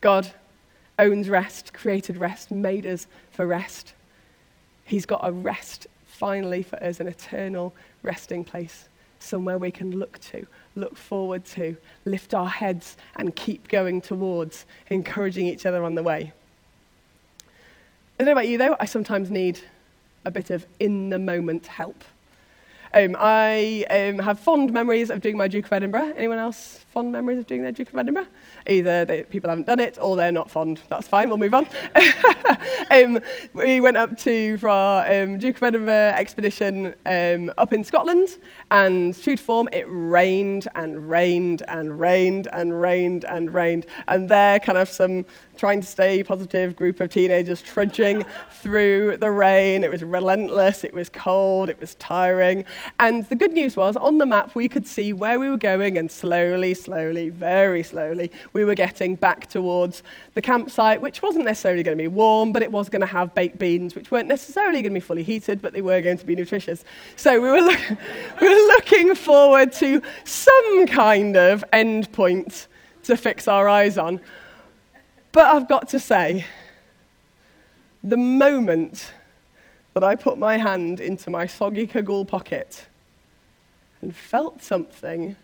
God 0.01 0.31
owns 0.99 1.29
rest, 1.29 1.73
created 1.73 2.17
rest, 2.17 2.51
made 2.51 2.85
us 2.85 3.07
for 3.31 3.47
rest. 3.47 3.95
He's 4.85 5.07
got 5.07 5.21
a 5.23 5.33
rest 5.33 5.87
finally 6.05 6.63
for 6.63 6.83
us, 6.83 7.01
an 7.01 7.09
eternal 7.09 7.73
resting 8.03 8.45
place, 8.45 8.89
somewhere 9.21 9.59
we 9.59 9.71
can 9.71 9.99
look 9.99 10.19
to, 10.19 10.47
look 10.75 10.97
forward 10.97 11.45
to, 11.45 11.77
lift 12.05 12.35
our 12.35 12.49
heads, 12.49 12.97
and 13.17 13.35
keep 13.37 13.69
going 13.69 14.01
towards, 14.01 14.67
encouraging 14.89 15.47
each 15.47 15.67
other 15.67 15.85
on 15.85 15.95
the 15.95 16.03
way. 16.03 16.33
I 17.41 17.45
don't 18.19 18.27
know 18.27 18.33
about 18.33 18.49
you, 18.49 18.59
though, 18.59 18.77
I 18.81 18.87
sometimes 18.87 19.31
need 19.31 19.61
a 20.25 20.31
bit 20.31 20.51
of 20.51 20.67
in 20.79 21.09
the 21.09 21.19
moment 21.19 21.67
help. 21.67 22.05
Um, 22.93 23.17
I 23.19 23.85
um, 23.89 24.19
have 24.19 24.41
fond 24.41 24.73
memories 24.73 25.11
of 25.11 25.21
doing 25.21 25.37
my 25.37 25.47
Duke 25.47 25.67
of 25.67 25.73
Edinburgh. 25.73 26.15
Anyone 26.17 26.39
else 26.39 26.85
fond 26.89 27.13
memories 27.13 27.39
of 27.39 27.47
doing 27.47 27.63
their 27.63 27.71
Duke 27.71 27.89
of 27.93 27.99
Edinburgh? 27.99 28.27
Either 28.67 29.05
they, 29.05 29.23
people 29.23 29.49
haven't 29.49 29.69
done 29.69 29.79
it 29.79 29.97
or 30.01 30.17
they're 30.17 30.33
not 30.33 30.51
fond. 30.51 30.81
That's 30.89 31.07
fine, 31.07 31.29
we'll 31.29 31.39
move 31.39 31.55
on. 31.55 31.69
um, 32.91 33.21
we 33.55 33.81
went 33.81 33.97
up 33.97 34.19
to, 34.19 34.59
for 34.59 34.69
our 34.69 35.23
um, 35.23 35.39
Duke 35.39 35.57
of 35.57 35.63
Edinburgh 35.63 36.15
expedition 36.17 36.95
um, 37.07 37.53
up 37.59 37.73
in 37.73 37.85
Scotland, 37.85 38.39
and 38.73 39.17
true 39.23 39.37
to 39.37 39.43
form, 39.43 39.69
it 39.73 39.85
rained 39.89 40.67
and 40.75 41.09
rained 41.09 41.63
and 41.69 42.01
rained 42.01 42.49
and 42.53 42.81
rained 42.81 43.25
and 43.25 43.55
rained. 43.55 43.87
And 44.09 44.29
there, 44.29 44.59
kind 44.59 44.79
of 44.79 44.89
some 44.89 45.25
trying 45.61 45.83
to 45.83 45.87
stay 45.87 46.23
positive 46.23 46.75
group 46.75 47.01
of 47.01 47.11
teenagers 47.11 47.61
trudging 47.61 48.25
through 48.51 49.15
the 49.19 49.31
rain. 49.31 49.85
It 49.85 49.91
was 49.91 50.03
relentless, 50.03 50.85
it 50.85 50.95
was 50.95 51.11
cold, 51.11 51.69
it 51.69 51.79
was 51.79 51.97
tiring. 51.97 52.65
And 52.99 53.27
the 53.27 53.37
good 53.37 53.53
news 53.53 53.77
was, 53.77 53.95
on 53.95 54.17
the 54.17 54.25
map, 54.25 54.55
we 54.55 54.69
could 54.69 54.87
see 54.87 55.13
where 55.13 55.39
we 55.39 55.51
were 55.51 55.59
going, 55.59 55.99
and 55.99 56.11
slowly, 56.11 56.73
slowly, 56.73 57.29
very 57.29 57.83
slowly, 57.83 58.33
we 58.55 58.65
were 58.65 58.75
getting 58.75 59.17
back 59.17 59.49
towards 59.49 60.03
the 60.33 60.41
campsite, 60.41 61.03
which 61.03 61.21
wasn't 61.21 61.45
necessarily 61.45 61.83
going 61.83 61.99
to 61.99 62.03
be 62.05 62.09
warm, 62.09 62.53
but 62.53 62.63
it 62.63 62.73
was 62.73 62.89
going 62.89 63.03
to 63.03 63.07
have 63.07 63.35
baked 63.35 63.59
beans, 63.59 63.95
which 63.95 64.11
weren't 64.11 64.29
necessarily 64.29 64.81
going 64.81 64.95
to 64.95 65.01
be 65.01 65.05
fully 65.05 65.23
heated, 65.23 65.61
but 65.61 65.75
they 65.75 65.83
were 65.83 66.01
going 66.01 66.17
to 66.17 66.25
be 66.25 66.35
nutritious. 66.35 66.87
So 67.17 67.39
we 67.39 67.51
were, 67.51 67.61
look- 67.61 67.91
we 68.41 68.49
were 68.49 68.67
looking 68.69 69.15
forward 69.15 69.73
to 69.75 70.01
some 70.25 70.87
kind 70.87 71.37
of 71.37 71.63
end 71.71 72.11
point 72.13 72.67
to 73.03 73.17
fix 73.17 73.47
our 73.47 73.69
eyes 73.69 73.99
on. 73.99 74.21
But 75.33 75.55
I've 75.55 75.69
got 75.69 75.89
to 75.91 76.01
say, 76.01 76.45
the 78.03 78.17
moment 78.17 79.13
that 79.95 80.03
I 80.03 80.17
put 80.17 80.39
my 80.39 80.57
hand 80.57 81.01
into 81.01 81.31
my 81.31 81.47
soggy 81.47 81.87
cagoule 81.87 82.25
pocket 82.25 82.87
and 84.01 84.15
felt 84.15 84.63
something 84.63 85.37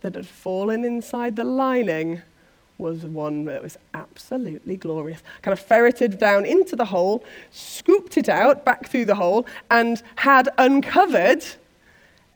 that 0.00 0.14
had 0.14 0.26
fallen 0.26 0.84
inside 0.84 1.36
the 1.36 1.44
lining 1.44 2.22
was 2.78 3.04
one 3.04 3.44
that 3.44 3.62
was 3.62 3.76
absolutely 3.92 4.76
glorious. 4.76 5.22
Kind 5.42 5.52
of 5.52 5.58
ferreted 5.58 6.18
down 6.18 6.46
into 6.46 6.76
the 6.76 6.84
hole, 6.84 7.24
scooped 7.50 8.16
it 8.16 8.28
out 8.28 8.64
back 8.64 8.88
through 8.88 9.04
the 9.04 9.16
hole, 9.16 9.46
and 9.70 10.00
had 10.16 10.48
uncovered 10.58 11.44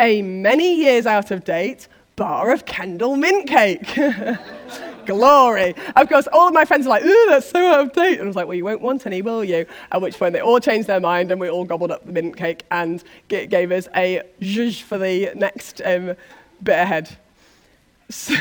a 0.01 0.21
many 0.23 0.75
years 0.75 1.07
out 1.07 1.31
of 1.31 1.45
date 1.45 1.87
bar 2.17 2.51
of 2.53 2.67
Kendal 2.67 3.17
mint 3.17 3.49
cake. 3.49 3.97
Glory. 5.07 5.75
Of 5.97 6.09
course, 6.09 6.29
all 6.33 6.49
of 6.49 6.55
my 6.55 6.65
friends 6.65 6.87
are 6.87 6.91
like, 6.91 7.05
ooh, 7.05 7.27
that's 7.29 7.49
so 7.49 7.67
out 7.67 7.81
of 7.81 7.93
date. 7.93 8.19
And 8.19 8.23
I 8.23 8.27
was 8.27 8.37
like, 8.37 8.47
well, 8.47 8.57
you 8.57 8.65
won't 8.65 8.81
want 8.81 9.07
any, 9.07 9.23
will 9.23 9.45
you? 9.45 9.67
At 9.91 10.01
which 10.01 10.19
point 10.19 10.33
they 10.33 10.41
all 10.41 10.61
changed 10.61 10.89
their 10.89 11.01
mind 11.01 11.31
and 11.31 11.41
we 11.41 11.49
all 11.49 11.65
gobbled 11.65 11.91
up 11.91 12.05
the 12.07 12.13
mint 12.13 12.37
cake 12.37 12.65
and 12.71 13.03
gave 13.29 13.73
us 13.73 13.89
a 13.97 14.23
zhuzh 14.41 14.81
for 14.83 14.99
the 14.99 15.31
next 15.35 15.81
um, 15.85 16.15
bit 16.63 16.79
ahead. 16.79 17.17
So, 18.09 18.35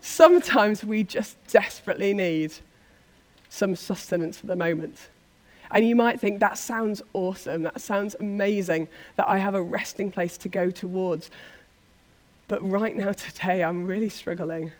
sometimes 0.00 0.84
we 0.84 1.04
just 1.04 1.36
desperately 1.48 2.14
need 2.14 2.52
some 3.48 3.74
sustenance 3.76 4.38
for 4.38 4.46
the 4.46 4.56
moment. 4.56 5.08
And 5.70 5.86
you 5.86 5.94
might 5.96 6.18
think, 6.20 6.40
that 6.40 6.56
sounds 6.56 7.02
awesome. 7.12 7.62
That 7.62 7.80
sounds 7.80 8.16
amazing 8.20 8.88
that 9.16 9.28
I 9.28 9.38
have 9.38 9.54
a 9.54 9.62
resting 9.62 10.10
place 10.10 10.38
to 10.38 10.48
go 10.48 10.70
towards. 10.70 11.30
But 12.46 12.66
right 12.68 12.96
now, 12.96 13.12
today, 13.12 13.62
I'm 13.62 13.86
really 13.86 14.08
struggling. 14.08 14.72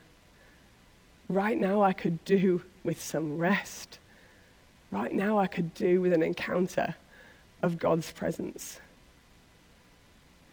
Right 1.29 1.59
now, 1.59 1.83
I 1.83 1.93
could 1.93 2.25
do 2.25 2.62
with 2.85 3.03
some 3.03 3.38
rest. 3.38 3.99
Right 4.91 5.12
now, 5.12 5.38
I 5.38 5.47
could 5.47 5.75
do 5.75 6.01
with 6.01 6.12
an 6.12 6.23
encounter 6.23 6.95
of 7.62 7.79
God's 7.79 8.11
presence. 8.12 8.81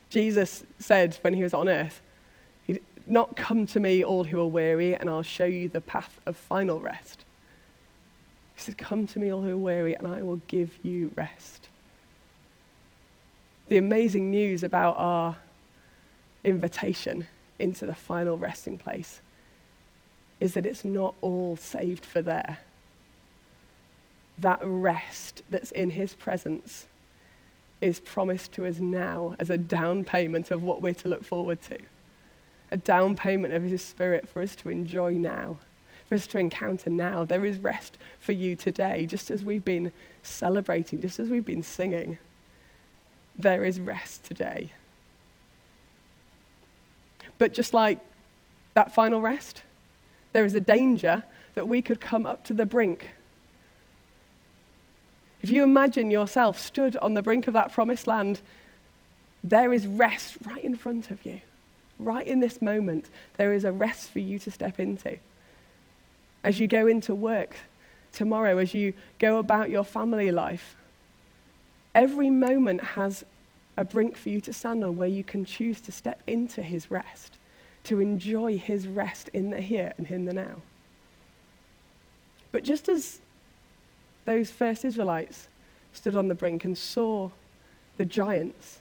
Jesus 0.10 0.64
said 0.80 1.18
when 1.22 1.34
he 1.34 1.44
was 1.44 1.54
on 1.54 1.70
earth, 1.70 2.02
not 3.08 3.36
come 3.36 3.68
to 3.68 3.80
me, 3.80 4.04
all 4.04 4.24
who 4.24 4.40
are 4.40 4.48
weary, 4.48 4.96
and 4.96 5.10
I'll 5.10 5.22
show 5.22 5.46
you 5.46 5.70
the 5.70 5.82
path 5.82 6.20
of 6.26 6.36
final 6.36 6.80
rest. 6.80 7.24
He 8.56 8.62
said, 8.62 8.78
Come 8.78 9.06
to 9.08 9.20
me, 9.20 9.32
all 9.32 9.42
who 9.42 9.52
are 9.52 9.58
weary, 9.58 9.94
and 9.94 10.08
I 10.08 10.22
will 10.24 10.42
give 10.48 10.80
you 10.82 11.12
rest. 11.16 11.70
The 13.68 13.78
amazing 13.78 14.32
news 14.32 14.64
about 14.64 14.96
our 14.98 15.38
invitation 16.44 17.28
into 17.60 17.86
the 17.86 17.96
final 17.96 18.38
resting 18.38 18.78
place 18.78 19.22
is 20.40 20.54
that 20.54 20.66
it's 20.66 20.86
not 20.86 21.16
all 21.22 21.56
saved 21.56 22.06
for 22.06 22.22
there. 22.22 22.60
That 24.38 24.60
rest 24.64 25.44
that's 25.50 25.72
in 25.72 25.92
his 25.92 26.14
presence 26.14 26.88
is 27.82 28.00
promised 28.00 28.52
to 28.54 28.66
us 28.66 28.80
now 28.80 29.36
as 29.40 29.50
a 29.50 29.58
down 29.58 30.04
payment 30.04 30.52
of 30.52 30.64
what 30.64 30.82
we're 30.82 30.94
to 30.94 31.08
look 31.08 31.24
forward 31.24 31.62
to. 31.64 31.78
A 32.72 32.78
down 32.78 33.16
payment 33.16 33.54
of 33.54 33.64
his 33.64 33.82
spirit 33.82 34.28
for 34.28 34.42
us 34.42 34.56
to 34.58 34.70
enjoy 34.70 35.14
now, 35.14 35.58
for 36.08 36.16
us 36.16 36.28
to 36.28 36.40
encounter 36.40 36.90
now. 36.90 37.24
There 37.24 37.46
is 37.46 37.58
rest 37.60 37.98
for 38.20 38.32
you 38.32 38.56
today, 38.56 39.06
just 39.06 39.30
as 39.30 39.44
we've 39.44 39.64
been 39.64 39.92
celebrating, 40.24 41.02
just 41.02 41.20
as 41.20 41.30
we've 41.30 41.46
been 41.46 41.64
singing. 41.64 42.18
There 43.38 43.64
is 43.64 43.80
rest 43.80 44.26
today. 44.26 44.72
But 47.38 47.54
just 47.54 47.74
like 47.74 48.00
that 48.74 48.94
final 48.94 49.22
rest, 49.22 49.62
there 50.36 50.44
is 50.44 50.54
a 50.54 50.60
danger 50.60 51.24
that 51.54 51.66
we 51.66 51.82
could 51.82 52.02
come 52.02 52.26
up 52.26 52.44
to 52.44 52.54
the 52.54 52.66
brink. 52.66 53.12
If 55.42 55.50
you 55.50 55.64
imagine 55.64 56.12
yourself 56.12 56.60
stood 56.60 56.98
on 56.98 57.14
the 57.14 57.22
brink 57.22 57.48
of 57.48 57.54
that 57.54 57.72
promised 57.72 58.06
land, 58.06 58.42
there 59.46 59.72
is 59.72 59.88
rest 59.88 60.36
right 60.46 60.62
in 60.62 60.76
front 60.76 61.10
of 61.10 61.26
you. 61.26 61.40
Right 62.00 62.28
in 62.28 62.42
this 62.42 62.62
moment, 62.62 63.06
there 63.38 63.54
is 63.54 63.64
a 63.64 63.72
rest 63.72 64.10
for 64.10 64.20
you 64.20 64.38
to 64.40 64.52
step 64.52 64.78
into. 64.78 65.20
As 66.44 66.60
you 66.60 66.68
go 66.68 66.86
into 66.86 67.16
work 67.16 67.56
tomorrow, 68.12 68.58
as 68.58 68.74
you 68.74 68.92
go 69.20 69.38
about 69.38 69.70
your 69.70 69.86
family 69.86 70.32
life, 70.32 70.76
every 71.94 72.30
moment 72.30 72.84
has 72.84 73.24
a 73.78 73.86
brink 73.86 74.18
for 74.18 74.28
you 74.28 74.42
to 74.42 74.52
stand 74.52 74.84
on 74.84 74.98
where 74.98 75.08
you 75.08 75.24
can 75.24 75.46
choose 75.46 75.80
to 75.80 75.94
step 75.94 76.22
into 76.28 76.62
his 76.62 76.92
rest, 76.92 77.38
to 77.86 78.00
enjoy 78.00 78.58
his 78.58 78.88
rest 78.88 79.30
in 79.34 79.50
the 79.50 79.62
here 79.62 79.94
and 79.98 80.10
in 80.10 80.26
the 80.26 80.34
now. 80.34 80.62
But 82.52 82.64
just 82.64 82.90
as 82.90 83.20
those 84.26 84.50
first 84.50 84.86
Israelites 84.86 85.48
stood 85.94 86.16
on 86.16 86.28
the 86.28 86.36
brink 86.36 86.66
and 86.66 86.78
saw 86.78 87.30
the 87.98 88.06
giants 88.06 88.80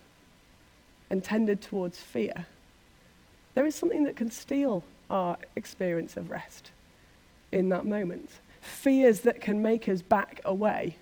and 1.10 1.22
tended 1.22 1.60
towards 1.60 1.98
fear, 1.98 2.46
there 3.54 3.66
is 3.66 3.74
something 3.74 4.04
that 4.04 4.16
can 4.16 4.30
steal 4.30 4.84
our 5.10 5.36
experience 5.54 6.16
of 6.16 6.30
rest 6.30 6.70
in 7.52 7.68
that 7.68 7.86
moment. 7.86 8.30
Fears 8.60 9.20
that 9.20 9.40
can 9.40 9.62
make 9.62 9.88
us 9.88 10.02
back 10.02 10.40
away 10.44 10.96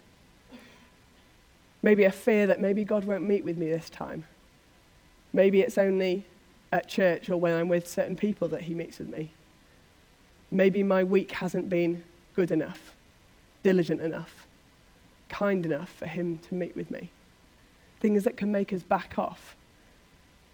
Maybe 1.82 2.04
a 2.04 2.12
fear 2.12 2.46
that 2.46 2.60
maybe 2.60 2.84
God 2.84 3.04
won't 3.04 3.26
meet 3.26 3.44
with 3.44 3.58
me 3.58 3.68
this 3.68 3.90
time. 3.90 4.24
Maybe 5.32 5.60
it's 5.60 5.76
only 5.76 6.24
at 6.72 6.88
church 6.88 7.28
or 7.28 7.36
when 7.36 7.54
I'm 7.54 7.68
with 7.68 7.86
certain 7.86 8.16
people 8.16 8.48
that 8.48 8.62
He 8.62 8.74
meets 8.74 8.98
with 8.98 9.08
me. 9.08 9.30
Maybe 10.50 10.82
my 10.82 11.04
week 11.04 11.32
hasn't 11.32 11.68
been 11.68 12.02
good 12.34 12.50
enough, 12.50 12.94
diligent 13.62 14.00
enough, 14.00 14.46
kind 15.28 15.64
enough 15.64 15.90
for 15.90 16.06
Him 16.06 16.38
to 16.48 16.54
meet 16.54 16.74
with 16.74 16.90
me. 16.90 17.10
Things 18.00 18.24
that 18.24 18.36
can 18.36 18.50
make 18.50 18.72
us 18.72 18.82
back 18.82 19.18
off 19.18 19.54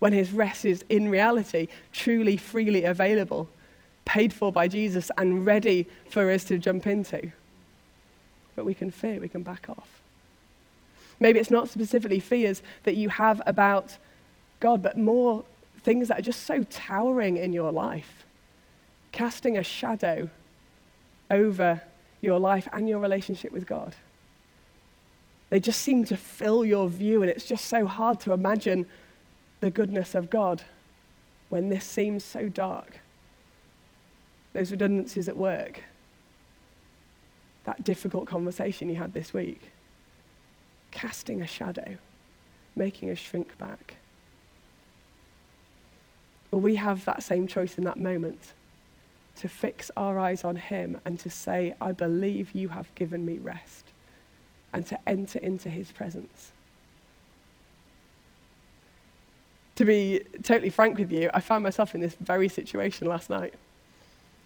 when 0.00 0.12
His 0.12 0.32
rest 0.32 0.64
is 0.64 0.84
in 0.88 1.08
reality 1.08 1.68
truly 1.92 2.36
freely 2.36 2.84
available, 2.84 3.48
paid 4.04 4.32
for 4.32 4.52
by 4.52 4.68
Jesus, 4.68 5.10
and 5.16 5.46
ready 5.46 5.86
for 6.10 6.30
us 6.30 6.44
to 6.44 6.58
jump 6.58 6.86
into. 6.86 7.32
But 8.56 8.64
we 8.64 8.74
can 8.74 8.90
fear, 8.90 9.20
we 9.20 9.28
can 9.28 9.42
back 9.42 9.68
off. 9.68 10.00
Maybe 11.20 11.38
it's 11.38 11.50
not 11.50 11.68
specifically 11.68 12.20
fears 12.20 12.62
that 12.84 12.96
you 12.96 13.08
have 13.08 13.42
about 13.46 13.98
God, 14.60 14.82
but 14.82 14.96
more 14.96 15.44
things 15.82 16.08
that 16.08 16.18
are 16.18 16.22
just 16.22 16.44
so 16.44 16.62
towering 16.64 17.36
in 17.36 17.52
your 17.52 17.72
life, 17.72 18.26
casting 19.12 19.56
a 19.56 19.62
shadow 19.62 20.28
over 21.30 21.82
your 22.20 22.38
life 22.38 22.68
and 22.72 22.88
your 22.88 22.98
relationship 22.98 23.52
with 23.52 23.66
God. 23.66 23.94
They 25.50 25.60
just 25.60 25.80
seem 25.80 26.04
to 26.06 26.16
fill 26.16 26.64
your 26.64 26.88
view, 26.88 27.22
and 27.22 27.30
it's 27.30 27.46
just 27.46 27.66
so 27.66 27.86
hard 27.86 28.20
to 28.20 28.32
imagine 28.32 28.86
the 29.60 29.70
goodness 29.70 30.14
of 30.14 30.30
God 30.30 30.62
when 31.48 31.68
this 31.68 31.84
seems 31.84 32.24
so 32.24 32.48
dark. 32.48 33.00
Those 34.52 34.70
redundancies 34.70 35.28
at 35.28 35.36
work, 35.36 35.82
that 37.64 37.84
difficult 37.84 38.26
conversation 38.26 38.88
you 38.88 38.96
had 38.96 39.12
this 39.12 39.32
week 39.32 39.70
casting 40.90 41.42
a 41.42 41.46
shadow, 41.46 41.96
making 42.74 43.10
us 43.10 43.18
shrink 43.18 43.56
back. 43.58 43.96
Or 46.50 46.60
we 46.60 46.76
have 46.76 47.04
that 47.04 47.22
same 47.22 47.46
choice 47.46 47.78
in 47.78 47.84
that 47.84 47.98
moment 47.98 48.52
to 49.36 49.48
fix 49.48 49.90
our 49.96 50.18
eyes 50.18 50.44
on 50.44 50.56
Him 50.56 51.00
and 51.04 51.18
to 51.20 51.30
say, 51.30 51.74
I 51.80 51.92
believe 51.92 52.54
you 52.54 52.68
have 52.68 52.92
given 52.94 53.24
me 53.24 53.38
rest, 53.38 53.86
and 54.72 54.86
to 54.86 54.98
enter 55.08 55.38
into 55.38 55.68
His 55.68 55.92
presence. 55.92 56.52
To 59.76 59.84
be 59.84 60.22
totally 60.42 60.70
frank 60.70 60.98
with 60.98 61.12
you, 61.12 61.30
I 61.32 61.40
found 61.40 61.62
myself 61.62 61.94
in 61.94 62.00
this 62.00 62.16
very 62.20 62.48
situation 62.48 63.06
last 63.06 63.30
night. 63.30 63.54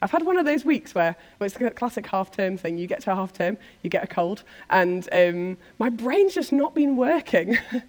I've 0.02 0.10
had 0.10 0.26
one 0.26 0.36
of 0.36 0.44
those 0.44 0.64
weeks 0.64 0.94
where 0.94 1.16
well, 1.38 1.46
it's 1.46 1.56
the 1.56 1.70
classic 1.70 2.06
half 2.08 2.32
term 2.32 2.58
thing. 2.58 2.76
You 2.76 2.88
get 2.88 3.02
to 3.02 3.12
a 3.12 3.14
half 3.14 3.32
term, 3.32 3.56
you 3.82 3.88
get 3.88 4.02
a 4.02 4.08
cold, 4.08 4.42
and 4.68 5.08
um, 5.12 5.56
my 5.78 5.88
brain's 5.88 6.34
just 6.34 6.52
not 6.52 6.74
been 6.74 6.96
working. 6.96 7.56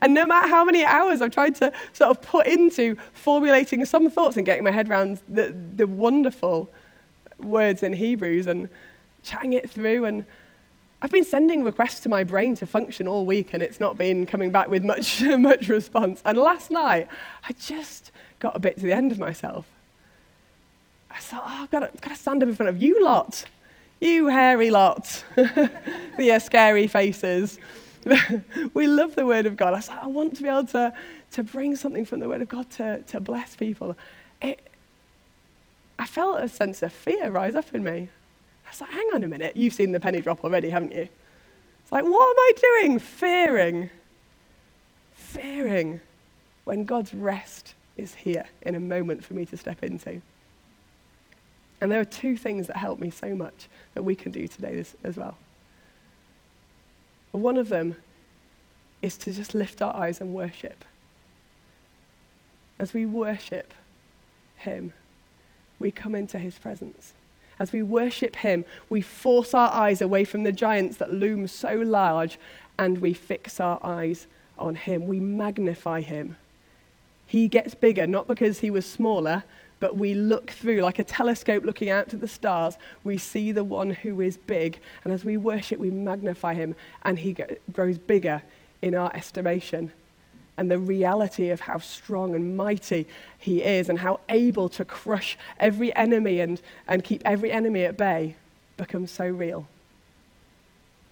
and 0.00 0.14
no 0.14 0.26
matter 0.26 0.48
how 0.48 0.64
many 0.64 0.84
hours 0.84 1.20
I've 1.22 1.32
tried 1.32 1.54
to 1.56 1.72
sort 1.92 2.10
of 2.10 2.22
put 2.22 2.46
into 2.46 2.96
formulating 3.12 3.84
some 3.84 4.10
thoughts 4.10 4.36
and 4.36 4.46
getting 4.46 4.64
my 4.64 4.70
head 4.70 4.88
around 4.88 5.20
the, 5.28 5.54
the 5.76 5.86
wonderful 5.86 6.70
words 7.38 7.82
in 7.82 7.92
Hebrews 7.92 8.46
and 8.46 8.68
chatting 9.22 9.52
it 9.54 9.70
through, 9.70 10.04
and 10.04 10.24
I've 11.02 11.10
been 11.10 11.24
sending 11.24 11.64
requests 11.64 12.00
to 12.00 12.08
my 12.08 12.24
brain 12.24 12.54
to 12.56 12.66
function 12.66 13.06
all 13.06 13.26
week 13.26 13.52
and 13.52 13.62
it's 13.62 13.78
not 13.78 13.98
been 13.98 14.24
coming 14.24 14.50
back 14.50 14.68
with 14.68 14.84
much, 14.84 15.22
much 15.38 15.68
response. 15.68 16.22
And 16.24 16.38
last 16.38 16.70
night, 16.70 17.08
I 17.48 17.52
just 17.52 18.10
got 18.38 18.56
a 18.56 18.58
bit 18.58 18.76
to 18.76 18.82
the 18.82 18.92
end 18.92 19.12
of 19.12 19.18
myself. 19.18 19.66
I 21.10 21.18
thought, 21.18 21.42
oh, 21.44 21.62
I've 21.62 21.70
got 21.70 21.80
to, 21.80 22.00
got 22.00 22.10
to 22.10 22.16
stand 22.16 22.42
up 22.42 22.48
in 22.48 22.54
front 22.54 22.70
of 22.70 22.82
you 22.82 23.04
lot. 23.04 23.44
You 24.00 24.28
hairy 24.28 24.70
lot. 24.70 25.24
the 25.36 26.40
scary 26.42 26.86
faces. 26.86 27.58
we 28.74 28.86
love 28.86 29.14
the 29.14 29.26
Word 29.26 29.46
of 29.46 29.56
God. 29.56 29.74
I 29.74 29.80
said, 29.80 29.98
I 30.00 30.06
want 30.06 30.36
to 30.36 30.42
be 30.42 30.48
able 30.48 30.66
to, 30.68 30.92
to 31.32 31.42
bring 31.42 31.76
something 31.76 32.04
from 32.04 32.20
the 32.20 32.28
Word 32.28 32.42
of 32.42 32.48
God 32.48 32.70
to, 32.72 33.02
to 33.02 33.20
bless 33.20 33.56
people. 33.56 33.96
It, 34.42 34.70
I 35.98 36.06
felt 36.06 36.42
a 36.42 36.48
sense 36.48 36.82
of 36.82 36.92
fear 36.92 37.30
rise 37.30 37.54
up 37.54 37.74
in 37.74 37.84
me. 37.84 38.08
I 38.66 38.70
was 38.70 38.80
like, 38.80 38.90
hang 38.90 39.08
on 39.14 39.22
a 39.24 39.28
minute, 39.28 39.56
you've 39.56 39.74
seen 39.74 39.92
the 39.92 40.00
penny 40.00 40.20
drop 40.20 40.44
already, 40.44 40.70
haven't 40.70 40.92
you? 40.92 41.08
It's 41.82 41.92
like, 41.92 42.04
what 42.04 42.30
am 42.30 42.38
I 42.38 42.52
doing? 42.80 42.98
Fearing. 42.98 43.90
Fearing 45.14 46.00
when 46.64 46.84
God's 46.84 47.14
rest 47.14 47.74
is 47.96 48.14
here 48.14 48.46
in 48.62 48.74
a 48.74 48.80
moment 48.80 49.24
for 49.24 49.34
me 49.34 49.44
to 49.46 49.56
step 49.56 49.82
into. 49.82 50.20
And 51.80 51.92
there 51.92 52.00
are 52.00 52.06
two 52.06 52.36
things 52.36 52.66
that 52.68 52.76
help 52.76 52.98
me 52.98 53.10
so 53.10 53.34
much 53.34 53.68
that 53.92 54.02
we 54.02 54.14
can 54.14 54.32
do 54.32 54.48
today 54.48 54.84
as 55.04 55.16
well. 55.16 55.36
One 57.34 57.56
of 57.56 57.68
them 57.68 57.96
is 59.02 59.16
to 59.18 59.32
just 59.32 59.56
lift 59.56 59.82
our 59.82 59.94
eyes 59.94 60.20
and 60.20 60.32
worship. 60.32 60.84
As 62.78 62.94
we 62.94 63.04
worship 63.06 63.74
Him, 64.56 64.92
we 65.80 65.90
come 65.90 66.14
into 66.14 66.38
His 66.38 66.58
presence. 66.60 67.12
As 67.58 67.72
we 67.72 67.82
worship 67.82 68.36
Him, 68.36 68.64
we 68.88 69.00
force 69.00 69.52
our 69.52 69.72
eyes 69.72 70.00
away 70.00 70.24
from 70.24 70.44
the 70.44 70.52
giants 70.52 70.96
that 70.98 71.12
loom 71.12 71.48
so 71.48 71.74
large 71.74 72.38
and 72.78 72.98
we 72.98 73.12
fix 73.12 73.58
our 73.58 73.80
eyes 73.82 74.28
on 74.56 74.76
Him. 74.76 75.08
We 75.08 75.18
magnify 75.18 76.02
Him. 76.02 76.36
He 77.26 77.48
gets 77.48 77.74
bigger, 77.74 78.06
not 78.06 78.28
because 78.28 78.60
He 78.60 78.70
was 78.70 78.86
smaller, 78.86 79.42
but 79.80 79.96
we 79.96 80.14
look 80.14 80.50
through, 80.50 80.80
like 80.80 80.98
a 80.98 81.04
telescope 81.04 81.64
looking 81.64 81.90
out 81.90 82.08
to 82.10 82.16
the 82.16 82.28
stars, 82.28 82.76
we 83.02 83.18
see 83.18 83.52
the 83.52 83.64
one 83.64 83.90
who 83.90 84.20
is 84.20 84.36
big. 84.36 84.78
And 85.04 85.12
as 85.12 85.24
we 85.24 85.36
worship, 85.36 85.78
we 85.78 85.90
magnify 85.90 86.54
him, 86.54 86.74
and 87.02 87.18
he 87.18 87.36
grows 87.72 87.98
bigger 87.98 88.42
in 88.82 88.94
our 88.94 89.14
estimation. 89.14 89.92
And 90.56 90.70
the 90.70 90.78
reality 90.78 91.50
of 91.50 91.60
how 91.60 91.78
strong 91.78 92.34
and 92.34 92.56
mighty 92.56 93.06
he 93.38 93.62
is, 93.62 93.88
and 93.88 93.98
how 93.98 94.20
able 94.28 94.68
to 94.70 94.84
crush 94.84 95.36
every 95.58 95.94
enemy 95.96 96.40
and, 96.40 96.60
and 96.86 97.02
keep 97.02 97.22
every 97.24 97.50
enemy 97.50 97.84
at 97.84 97.96
bay, 97.96 98.36
becomes 98.76 99.10
so 99.10 99.26
real. 99.26 99.66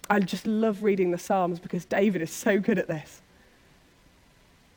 I 0.09 0.19
just 0.19 0.45
love 0.45 0.83
reading 0.83 1.11
the 1.11 1.17
Psalms 1.17 1.59
because 1.59 1.85
David 1.85 2.21
is 2.21 2.31
so 2.31 2.59
good 2.59 2.77
at 2.77 2.87
this. 2.87 3.21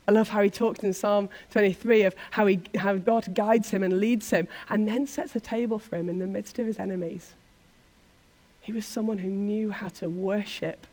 I 0.07 0.13
love 0.13 0.29
how 0.29 0.41
he 0.41 0.49
talks 0.49 0.79
in 0.83 0.93
Psalm 0.93 1.27
23 1.51 2.03
of 2.03 2.15
how, 2.31 2.45
he, 2.45 2.61
how 2.77 2.95
God 2.95 3.33
guides 3.33 3.71
him 3.71 3.83
and 3.83 3.99
leads 3.99 4.29
him 4.29 4.47
and 4.69 4.87
then 4.87 5.05
sets 5.05 5.35
a 5.35 5.39
table 5.39 5.79
for 5.79 5.97
him 5.97 6.07
in 6.07 6.19
the 6.19 6.27
midst 6.27 6.59
of 6.59 6.65
his 6.65 6.79
enemies. 6.79 7.33
He 8.61 8.71
was 8.71 8.85
someone 8.85 9.17
who 9.17 9.29
knew 9.29 9.71
how 9.71 9.89
to 9.89 10.09
worship 10.09 10.87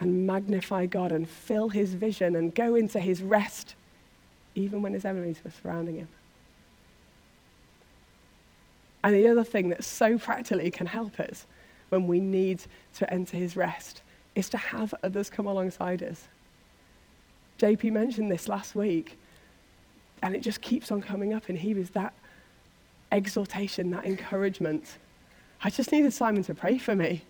and 0.00 0.26
magnify 0.26 0.86
God 0.86 1.12
and 1.12 1.28
fill 1.28 1.70
his 1.70 1.94
vision 1.94 2.36
and 2.36 2.54
go 2.54 2.74
into 2.74 3.00
his 3.00 3.22
rest 3.22 3.74
even 4.54 4.82
when 4.82 4.92
his 4.92 5.04
enemies 5.04 5.38
were 5.42 5.50
surrounding 5.50 5.96
him. 5.96 6.08
And 9.04 9.14
the 9.14 9.28
other 9.28 9.44
thing 9.44 9.70
that 9.70 9.82
so 9.82 10.18
practically 10.18 10.70
can 10.70 10.86
help 10.86 11.18
us 11.18 11.46
when 11.88 12.06
we 12.06 12.20
need 12.20 12.62
to 12.94 13.12
enter 13.12 13.36
his 13.36 13.56
rest 13.56 14.02
is 14.34 14.48
to 14.50 14.56
have 14.56 14.94
others 15.02 15.28
come 15.28 15.46
alongside 15.46 16.02
us. 16.02 16.28
JP 17.62 17.92
mentioned 17.92 18.28
this 18.28 18.48
last 18.48 18.74
week, 18.74 19.16
and 20.20 20.34
it 20.34 20.40
just 20.40 20.60
keeps 20.60 20.90
on 20.90 21.00
coming 21.00 21.32
up 21.32 21.48
in 21.48 21.54
Hebrews 21.54 21.90
that 21.90 22.12
exhortation, 23.12 23.92
that 23.92 24.04
encouragement. 24.04 24.98
I 25.62 25.70
just 25.70 25.92
needed 25.92 26.12
Simon 26.12 26.42
to 26.42 26.54
pray 26.56 26.76
for 26.78 26.96
me. 26.96 27.22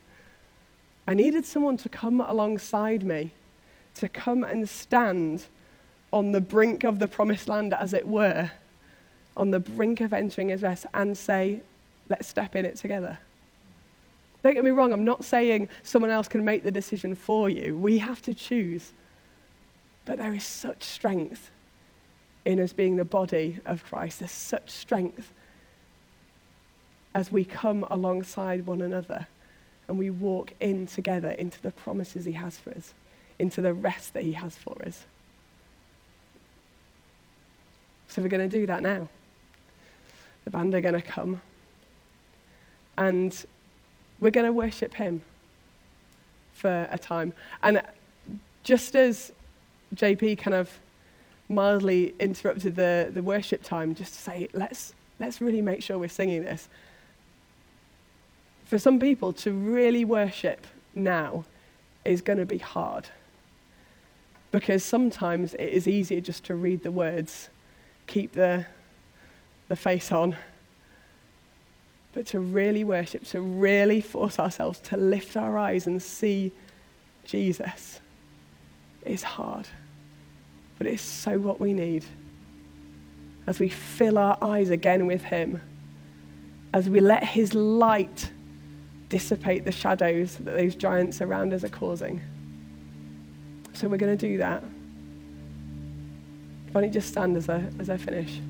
I 1.06 1.12
needed 1.12 1.44
someone 1.44 1.76
to 1.76 1.90
come 1.90 2.22
alongside 2.22 3.02
me, 3.02 3.32
to 3.96 4.08
come 4.08 4.42
and 4.42 4.66
stand 4.66 5.44
on 6.14 6.32
the 6.32 6.40
brink 6.40 6.82
of 6.82 6.98
the 6.98 7.08
promised 7.08 7.46
land, 7.46 7.74
as 7.74 7.92
it 7.92 8.08
were, 8.08 8.50
on 9.36 9.50
the 9.50 9.60
brink 9.60 10.00
of 10.00 10.14
entering 10.14 10.48
his 10.48 10.62
rest, 10.62 10.86
and 10.94 11.18
say, 11.18 11.60
let's 12.08 12.26
step 12.26 12.56
in 12.56 12.64
it 12.64 12.76
together. 12.76 13.18
Don't 14.42 14.54
get 14.54 14.64
me 14.64 14.70
wrong, 14.70 14.94
I'm 14.94 15.04
not 15.04 15.26
saying 15.26 15.68
someone 15.82 16.10
else 16.10 16.26
can 16.26 16.42
make 16.42 16.62
the 16.62 16.70
decision 16.70 17.14
for 17.14 17.50
you. 17.50 17.76
We 17.76 17.98
have 17.98 18.22
to 18.22 18.32
choose. 18.32 18.92
But 20.04 20.18
there 20.18 20.34
is 20.34 20.44
such 20.44 20.82
strength 20.82 21.50
in 22.44 22.58
us 22.58 22.72
being 22.72 22.96
the 22.96 23.04
body 23.04 23.60
of 23.64 23.84
Christ. 23.84 24.18
There's 24.18 24.32
such 24.32 24.70
strength 24.70 25.32
as 27.14 27.30
we 27.30 27.44
come 27.44 27.84
alongside 27.90 28.66
one 28.66 28.80
another 28.80 29.26
and 29.86 29.98
we 29.98 30.10
walk 30.10 30.54
in 30.60 30.86
together 30.86 31.30
into 31.30 31.60
the 31.60 31.70
promises 31.70 32.24
He 32.24 32.32
has 32.32 32.58
for 32.58 32.70
us, 32.70 32.94
into 33.38 33.60
the 33.60 33.74
rest 33.74 34.14
that 34.14 34.22
He 34.22 34.32
has 34.32 34.56
for 34.56 34.76
us. 34.84 35.04
So 38.08 38.22
we're 38.22 38.28
going 38.28 38.48
to 38.48 38.58
do 38.58 38.66
that 38.66 38.82
now. 38.82 39.08
The 40.44 40.50
band 40.50 40.74
are 40.74 40.80
going 40.80 40.94
to 40.94 41.02
come 41.02 41.40
and 42.96 43.44
we're 44.20 44.30
going 44.30 44.46
to 44.46 44.52
worship 44.52 44.94
Him 44.94 45.22
for 46.52 46.88
a 46.90 46.98
time. 46.98 47.32
And 47.62 47.82
just 48.64 48.94
as 48.94 49.32
JP 49.94 50.38
kind 50.38 50.54
of 50.54 50.78
mildly 51.48 52.14
interrupted 52.18 52.76
the, 52.76 53.10
the 53.12 53.22
worship 53.22 53.62
time 53.62 53.94
just 53.94 54.14
to 54.14 54.20
say, 54.20 54.48
let's, 54.52 54.94
let's 55.20 55.40
really 55.40 55.62
make 55.62 55.82
sure 55.82 55.98
we're 55.98 56.08
singing 56.08 56.42
this. 56.42 56.68
For 58.64 58.78
some 58.78 58.98
people, 58.98 59.32
to 59.34 59.52
really 59.52 60.04
worship 60.04 60.66
now 60.94 61.44
is 62.04 62.22
going 62.22 62.38
to 62.38 62.46
be 62.46 62.58
hard. 62.58 63.08
Because 64.50 64.82
sometimes 64.82 65.54
it 65.54 65.68
is 65.68 65.86
easier 65.86 66.20
just 66.20 66.44
to 66.44 66.54
read 66.54 66.82
the 66.82 66.90
words, 66.90 67.48
keep 68.06 68.32
the, 68.32 68.66
the 69.68 69.76
face 69.76 70.10
on. 70.10 70.36
But 72.14 72.26
to 72.26 72.40
really 72.40 72.84
worship, 72.84 73.24
to 73.28 73.40
really 73.40 74.00
force 74.00 74.38
ourselves 74.38 74.78
to 74.80 74.96
lift 74.96 75.36
our 75.36 75.56
eyes 75.56 75.86
and 75.86 76.02
see 76.02 76.52
Jesus 77.24 78.00
is 79.04 79.22
hard 79.22 79.66
but 80.82 80.90
it's 80.90 81.00
so 81.00 81.38
what 81.38 81.60
we 81.60 81.72
need. 81.72 82.04
As 83.46 83.60
we 83.60 83.68
fill 83.68 84.18
our 84.18 84.36
eyes 84.42 84.70
again 84.70 85.06
with 85.06 85.22
Him, 85.22 85.62
as 86.74 86.90
we 86.90 86.98
let 86.98 87.22
His 87.22 87.54
light 87.54 88.32
dissipate 89.08 89.64
the 89.64 89.70
shadows 89.70 90.34
that 90.38 90.56
those 90.56 90.74
giants 90.74 91.20
around 91.20 91.52
us 91.54 91.62
are 91.62 91.68
causing. 91.68 92.20
So 93.74 93.86
we're 93.86 93.96
going 93.96 94.18
to 94.18 94.28
do 94.28 94.38
that. 94.38 94.64
Why 96.72 96.80
don't 96.80 96.84
you 96.84 96.90
just 96.90 97.10
stand 97.10 97.36
as 97.36 97.48
I, 97.48 97.62
as 97.78 97.88
I 97.88 97.96
finish? 97.96 98.40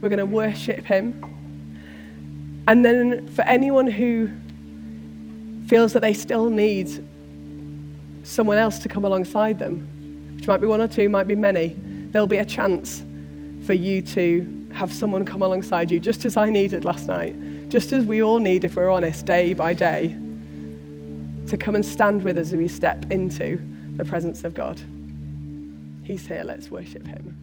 We're 0.00 0.08
going 0.08 0.18
to 0.18 0.26
worship 0.26 0.84
Him. 0.84 2.64
And 2.66 2.84
then 2.84 3.28
for 3.28 3.42
anyone 3.42 3.86
who 3.86 4.30
feels 5.68 5.92
that 5.92 6.00
they 6.00 6.14
still 6.14 6.50
need 6.50 6.90
someone 8.24 8.58
else 8.58 8.80
to 8.80 8.88
come 8.88 9.04
alongside 9.04 9.60
them, 9.60 9.91
which 10.42 10.48
might 10.48 10.60
be 10.60 10.66
one 10.66 10.80
or 10.80 10.88
two, 10.88 11.08
might 11.08 11.28
be 11.28 11.36
many, 11.36 11.76
there'll 12.10 12.26
be 12.26 12.38
a 12.38 12.44
chance 12.44 13.04
for 13.64 13.74
you 13.74 14.02
to 14.02 14.66
have 14.72 14.92
someone 14.92 15.24
come 15.24 15.40
alongside 15.40 15.88
you, 15.88 16.00
just 16.00 16.24
as 16.24 16.36
I 16.36 16.50
needed 16.50 16.84
last 16.84 17.06
night, 17.06 17.36
just 17.68 17.92
as 17.92 18.04
we 18.04 18.24
all 18.24 18.40
need, 18.40 18.64
if 18.64 18.74
we're 18.74 18.90
honest, 18.90 19.24
day 19.24 19.54
by 19.54 19.72
day, 19.72 20.08
to 21.46 21.56
come 21.56 21.76
and 21.76 21.86
stand 21.86 22.24
with 22.24 22.38
us 22.38 22.48
as 22.48 22.56
we 22.56 22.66
step 22.66 23.08
into 23.08 23.62
the 23.94 24.04
presence 24.04 24.42
of 24.42 24.52
God. 24.52 24.80
He's 26.02 26.26
here, 26.26 26.42
let's 26.44 26.72
worship 26.72 27.06
him. 27.06 27.38